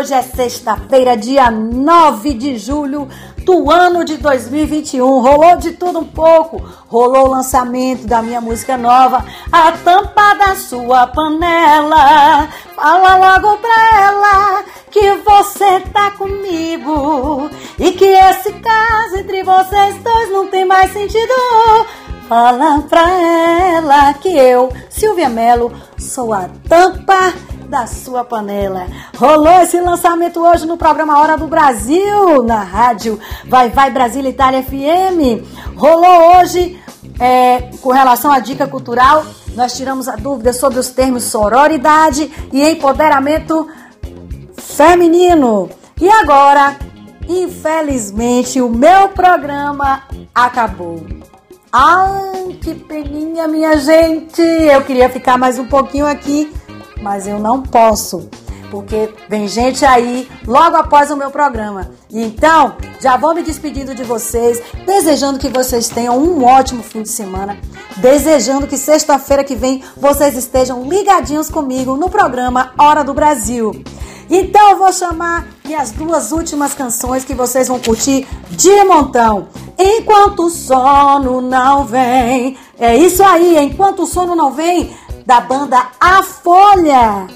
Hoje 0.01 0.15
é 0.15 0.21
sexta-feira, 0.23 1.15
dia 1.15 1.51
9 1.51 2.33
de 2.33 2.57
julho 2.57 3.07
do 3.45 3.69
ano 3.69 4.03
de 4.03 4.17
2021. 4.17 5.05
Rolou 5.05 5.57
de 5.57 5.73
tudo 5.73 5.99
um 5.99 6.05
pouco. 6.05 6.59
Rolou 6.87 7.27
o 7.27 7.31
lançamento 7.31 8.07
da 8.07 8.19
minha 8.19 8.41
música 8.41 8.75
nova, 8.77 9.23
A 9.51 9.73
Tampa 9.73 10.33
da 10.33 10.55
Sua 10.55 11.05
Panela. 11.05 12.49
Fala 12.75 13.15
logo 13.15 13.57
pra 13.59 14.07
ela 14.07 14.63
que 14.89 15.11
você 15.17 15.81
tá 15.93 16.09
comigo 16.17 17.47
e 17.77 17.91
que 17.91 18.05
esse 18.05 18.53
caso 18.53 19.17
entre 19.17 19.43
vocês 19.43 19.97
dois 20.03 20.31
não 20.31 20.47
tem 20.47 20.65
mais 20.65 20.91
sentido. 20.91 21.31
Fala 22.27 22.81
pra 22.89 23.07
ela 23.75 24.13
que 24.15 24.35
eu, 24.35 24.73
Silvia 24.89 25.29
Melo, 25.29 25.71
sou 25.95 26.33
a 26.33 26.49
tampa 26.67 27.33
da 27.71 27.87
sua 27.87 28.25
panela. 28.25 28.85
Rolou 29.15 29.61
esse 29.61 29.79
lançamento 29.79 30.41
hoje 30.41 30.67
no 30.67 30.75
programa 30.75 31.17
Hora 31.17 31.37
do 31.37 31.47
Brasil, 31.47 32.43
na 32.43 32.61
rádio 32.61 33.17
Vai 33.47 33.69
Vai 33.69 33.89
Brasília 33.89 34.29
Itália 34.29 34.61
FM. 34.61 35.41
Rolou 35.77 36.35
hoje 36.35 36.77
é, 37.17 37.69
com 37.81 37.89
relação 37.91 38.29
à 38.29 38.39
dica 38.39 38.67
cultural. 38.67 39.25
Nós 39.55 39.73
tiramos 39.73 40.09
a 40.09 40.17
dúvida 40.17 40.51
sobre 40.51 40.79
os 40.79 40.89
termos 40.89 41.23
sororidade 41.23 42.29
e 42.51 42.61
empoderamento 42.61 43.65
feminino. 44.57 45.69
E 45.99 46.09
agora, 46.09 46.75
infelizmente, 47.29 48.59
o 48.59 48.67
meu 48.67 49.07
programa 49.09 50.03
acabou. 50.35 51.05
Ai, 51.71 52.59
que 52.61 52.75
peninha, 52.75 53.47
minha 53.47 53.77
gente! 53.77 54.41
Eu 54.41 54.81
queria 54.81 55.09
ficar 55.09 55.37
mais 55.37 55.57
um 55.57 55.67
pouquinho 55.67 56.05
aqui 56.05 56.51
mas 57.01 57.27
eu 57.27 57.39
não 57.39 57.61
posso, 57.61 58.29
porque 58.69 59.13
vem 59.27 59.47
gente 59.47 59.83
aí 59.83 60.29
logo 60.47 60.77
após 60.77 61.11
o 61.11 61.17
meu 61.17 61.29
programa. 61.29 61.91
Então, 62.09 62.75
já 62.99 63.17
vou 63.17 63.33
me 63.33 63.43
despedindo 63.43 63.93
de 63.93 64.03
vocês, 64.03 64.61
desejando 64.85 65.39
que 65.39 65.49
vocês 65.49 65.89
tenham 65.89 66.17
um 66.17 66.43
ótimo 66.43 66.83
fim 66.83 67.01
de 67.01 67.09
semana, 67.09 67.57
desejando 67.97 68.67
que 68.67 68.77
sexta-feira 68.77 69.43
que 69.43 69.55
vem 69.55 69.83
vocês 69.97 70.37
estejam 70.37 70.83
ligadinhos 70.83 71.49
comigo 71.49 71.95
no 71.95 72.09
programa 72.09 72.71
Hora 72.77 73.03
do 73.03 73.13
Brasil. 73.13 73.83
Então 74.29 74.69
eu 74.69 74.77
vou 74.77 74.93
chamar 74.93 75.45
minhas 75.65 75.91
duas 75.91 76.31
últimas 76.31 76.73
canções 76.73 77.25
que 77.25 77.33
vocês 77.33 77.67
vão 77.67 77.79
curtir 77.79 78.25
de 78.49 78.83
montão. 78.85 79.49
Enquanto 79.77 80.45
o 80.45 80.49
sono 80.49 81.41
não 81.41 81.83
vem. 81.83 82.57
É 82.79 82.95
isso 82.95 83.21
aí, 83.21 83.57
enquanto 83.57 84.03
o 84.03 84.05
sono 84.05 84.33
não 84.33 84.51
vem, 84.51 84.89
da 85.25 85.41
banda 85.41 85.87
A 85.99 86.23
Folha. 86.23 87.27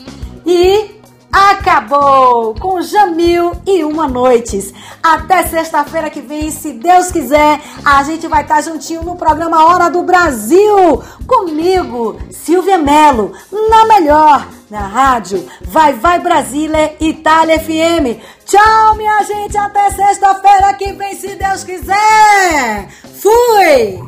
E 0.45 0.95
acabou 1.35 2.55
com 2.55 2.81
Jamil 2.81 3.51
e 3.65 3.83
Uma 3.83 4.07
Noites. 4.07 4.73
Até 5.03 5.43
sexta-feira 5.43 6.09
que 6.09 6.21
vem, 6.21 6.49
se 6.49 6.71
Deus 6.73 7.11
quiser, 7.11 7.59
a 7.83 8.03
gente 8.03 8.27
vai 8.27 8.43
estar 8.43 8.61
juntinho 8.61 9.03
no 9.03 9.17
programa 9.17 9.65
Hora 9.65 9.89
do 9.89 10.01
Brasil. 10.03 11.03
Comigo, 11.27 12.17
Silvia 12.31 12.77
Melo, 12.77 13.33
na 13.69 13.85
melhor, 13.85 14.47
na 14.69 14.87
rádio 14.87 15.45
Vai 15.61 15.93
Vai 15.93 16.19
Brasília, 16.19 16.95
Itália 16.99 17.59
FM. 17.59 18.21
Tchau, 18.45 18.95
minha 18.95 19.21
gente, 19.23 19.57
até 19.57 19.91
sexta-feira 19.91 20.73
que 20.73 20.93
vem, 20.93 21.15
se 21.15 21.35
Deus 21.35 21.63
quiser. 21.63 22.87
Fui! 23.21 23.99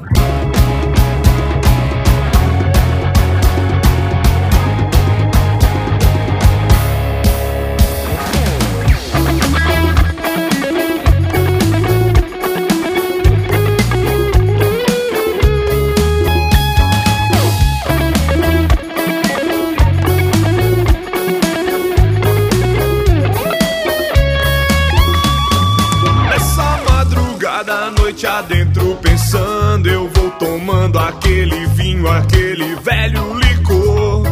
Tomando 30.40 31.00
aquele 31.00 31.66
vinho, 31.68 32.08
aquele 32.08 32.76
velho 32.76 33.34
licor. 33.40 34.24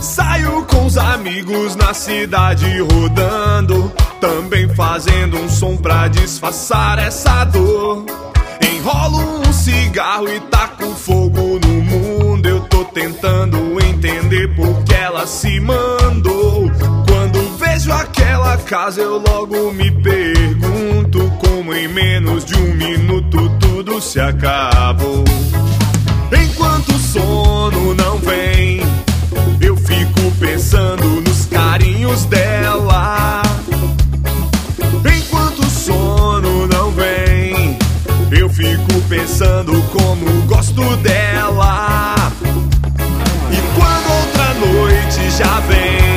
Saio 0.00 0.64
com 0.66 0.86
os 0.86 0.96
amigos 0.96 1.74
na 1.76 1.92
cidade 1.92 2.80
rodando, 2.80 3.92
também 4.20 4.68
fazendo 4.74 5.36
um 5.36 5.48
som 5.48 5.76
pra 5.76 6.08
disfarçar 6.08 6.98
essa 6.98 7.44
dor. 7.44 8.04
Enrolo 8.62 9.40
um 9.40 9.52
cigarro 9.52 10.28
e 10.28 10.40
taco 10.40 10.86
fogo 10.94 11.58
no 11.64 11.82
mundo. 11.82 12.48
Eu 12.48 12.60
tô 12.60 12.84
tentando 12.84 13.58
entender 13.82 14.54
por 14.54 14.84
que 14.84 14.94
ela 14.94 15.26
se 15.26 15.58
mandou. 15.60 16.70
Quando 18.28 18.36
vejo 18.36 18.42
aquela 18.42 18.56
casa, 18.58 19.00
eu 19.00 19.18
logo 19.18 19.72
me 19.72 19.90
pergunto 19.90 21.32
como 21.38 21.72
em 21.74 21.88
menos 21.88 22.44
de 22.44 22.54
um 22.56 22.74
minuto 22.74 23.48
tudo 23.58 24.00
se 24.00 24.20
acabou. 24.20 25.24
Enquanto 26.32 26.90
o 26.90 26.98
sono 26.98 27.94
não 27.94 28.18
vem, 28.18 28.80
eu 29.60 29.76
fico 29.76 30.30
pensando 30.38 31.20
nos 31.22 31.46
carinhos 31.46 32.24
dela. 32.26 33.42
Enquanto 35.16 35.60
o 35.60 35.70
sono 35.70 36.66
não 36.66 36.90
vem, 36.90 37.78
eu 38.30 38.48
fico 38.50 39.00
pensando 39.08 39.72
como 39.90 40.42
gosto 40.46 40.96
dela. 40.98 42.14
E 43.50 43.56
quando 43.74 44.10
outra 44.20 44.54
noite 44.54 45.30
já 45.36 45.60
vem, 45.60 46.07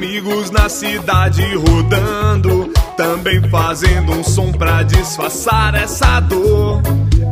amigos 0.00 0.50
na 0.50 0.66
cidade 0.70 1.42
rodando, 1.56 2.72
também 2.96 3.38
fazendo 3.50 4.12
um 4.12 4.24
som 4.24 4.50
pra 4.50 4.82
disfarçar 4.82 5.74
essa 5.74 6.20
dor. 6.20 6.80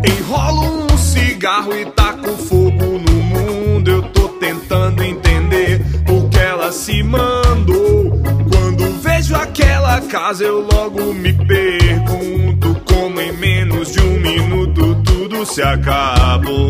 Enrolo 0.07 0.85
um 0.85 0.99
cigarro 0.99 1.75
e 1.75 1.87
taco 1.87 2.29
fogo 2.37 2.99
no 2.99 3.23
mundo. 3.23 3.91
Eu 3.91 4.03
tô 4.03 4.29
tentando 4.29 5.03
entender 5.03 5.83
por 6.05 6.29
que 6.29 6.39
ela 6.39 6.71
se 6.71 7.03
mandou. 7.03 8.21
Quando 8.53 9.01
vejo 9.01 9.35
aquela 9.35 10.03
casa, 10.03 10.45
eu 10.45 10.61
logo 10.61 11.14
me 11.14 11.33
pergunto 11.33 12.77
como 12.85 13.19
em 13.19 13.33
menos 13.33 13.93
de 13.93 14.01
um 14.01 14.21
minuto 14.21 14.95
tudo 15.07 15.47
se 15.47 15.62
acabou. 15.62 16.69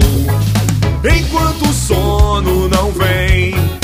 Enquanto 1.02 1.62
o 1.62 1.72
sono 1.72 2.68
não 2.68 2.92
vem 2.92 3.77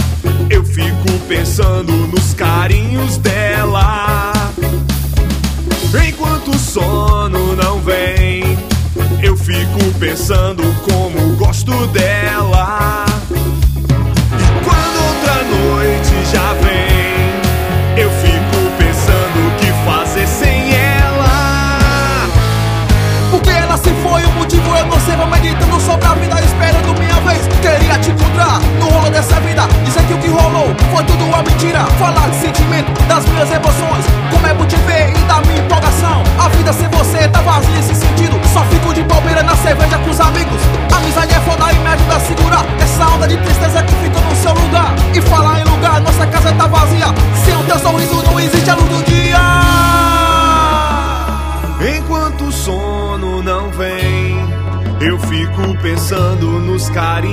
eu 0.54 0.64
fico 0.64 1.10
pensando 1.26 1.90
nos 1.90 2.32
carinhos 2.32 3.16
dela. 3.16 4.32
Enquanto 6.08 6.52
o 6.52 6.58
sono 6.58 7.56
não 7.56 7.80
vem, 7.80 8.56
eu 9.20 9.36
fico 9.36 9.98
pensando 9.98 10.62
como 10.88 11.34
gosto 11.34 11.72
dela. 11.88 13.04
E 13.32 14.64
quando 14.64 14.96
outra 15.08 15.42
noite 15.42 16.30
já 16.32 16.52
vem. 16.62 17.13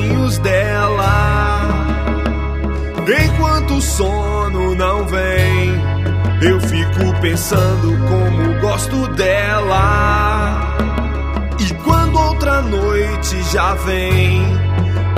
caminhos 0.02 0.38
dela. 0.39 1.68
Enquanto 3.24 3.76
o 3.76 3.82
sono 3.82 4.76
não 4.76 5.06
vem, 5.06 5.74
eu 6.41 6.60
fico 6.62 7.14
pensando 7.22 7.97
como 8.08 8.60
gosto 8.62 9.08
dela. 9.14 10.78
E 11.60 11.74
quando 11.84 12.18
outra 12.20 12.62
noite 12.62 13.41
já 13.52 13.74
vem, 13.76 14.43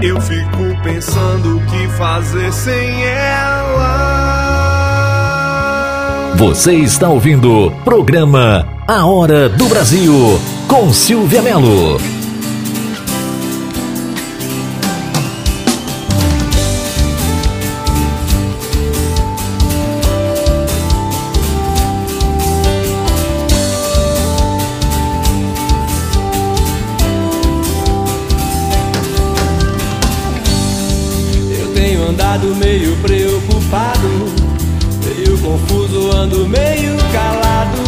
eu 0.01 0.19
fico 0.21 0.81
pensando 0.83 1.57
o 1.57 1.65
que 1.65 1.87
fazer 1.89 2.51
sem 2.51 3.03
ela. 3.05 4.23
Você 6.35 6.73
está 6.73 7.07
ouvindo 7.09 7.67
o 7.67 7.71
programa 7.83 8.67
A 8.87 9.05
Hora 9.05 9.47
do 9.47 9.67
Brasil 9.67 10.39
com 10.67 10.91
Silvia 10.91 11.41
Melo. 11.41 12.12
assustado, 32.43 32.55
meio 32.55 32.95
preocupado, 32.97 34.09
meio 35.05 35.37
confuso, 35.39 36.11
ando 36.11 36.47
meio 36.47 36.97
calado, 37.11 37.81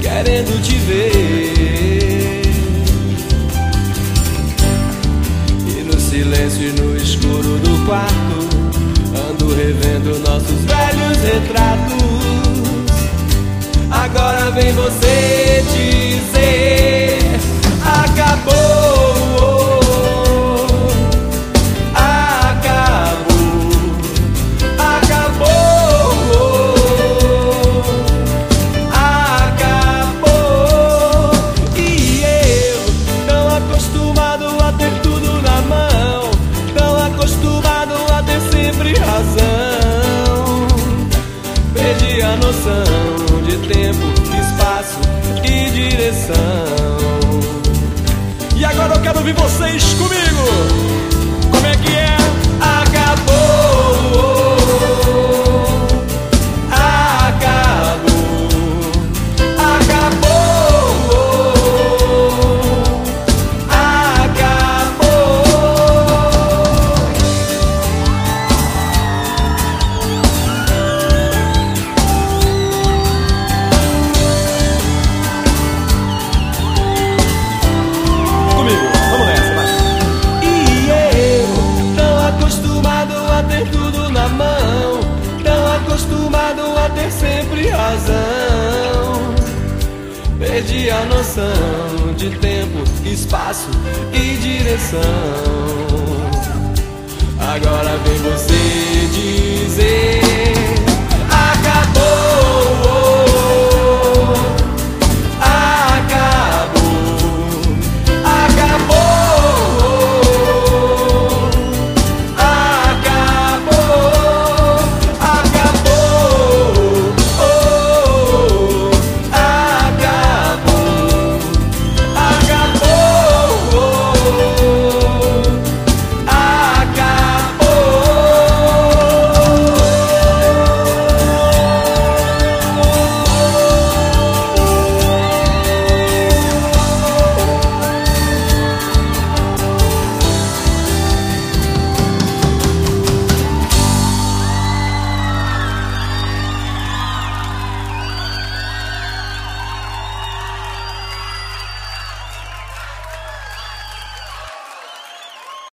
querendo 0.00 0.60
te 0.62 0.74
ver. 0.74 2.42
E 5.68 5.82
no 5.84 6.00
silêncio 6.00 6.68
e 6.68 6.72
no 6.72 6.96
escuro 6.96 7.58
do 7.58 7.86
quarto, 7.86 8.48
ando 9.30 9.54
revendo 9.54 10.18
nossos 10.18 10.64
velhos 10.64 11.18
retratos. 11.18 11.96
Agora 13.90 14.50
vem 14.50 14.72
você 14.72 15.62
dizer. 15.72 17.05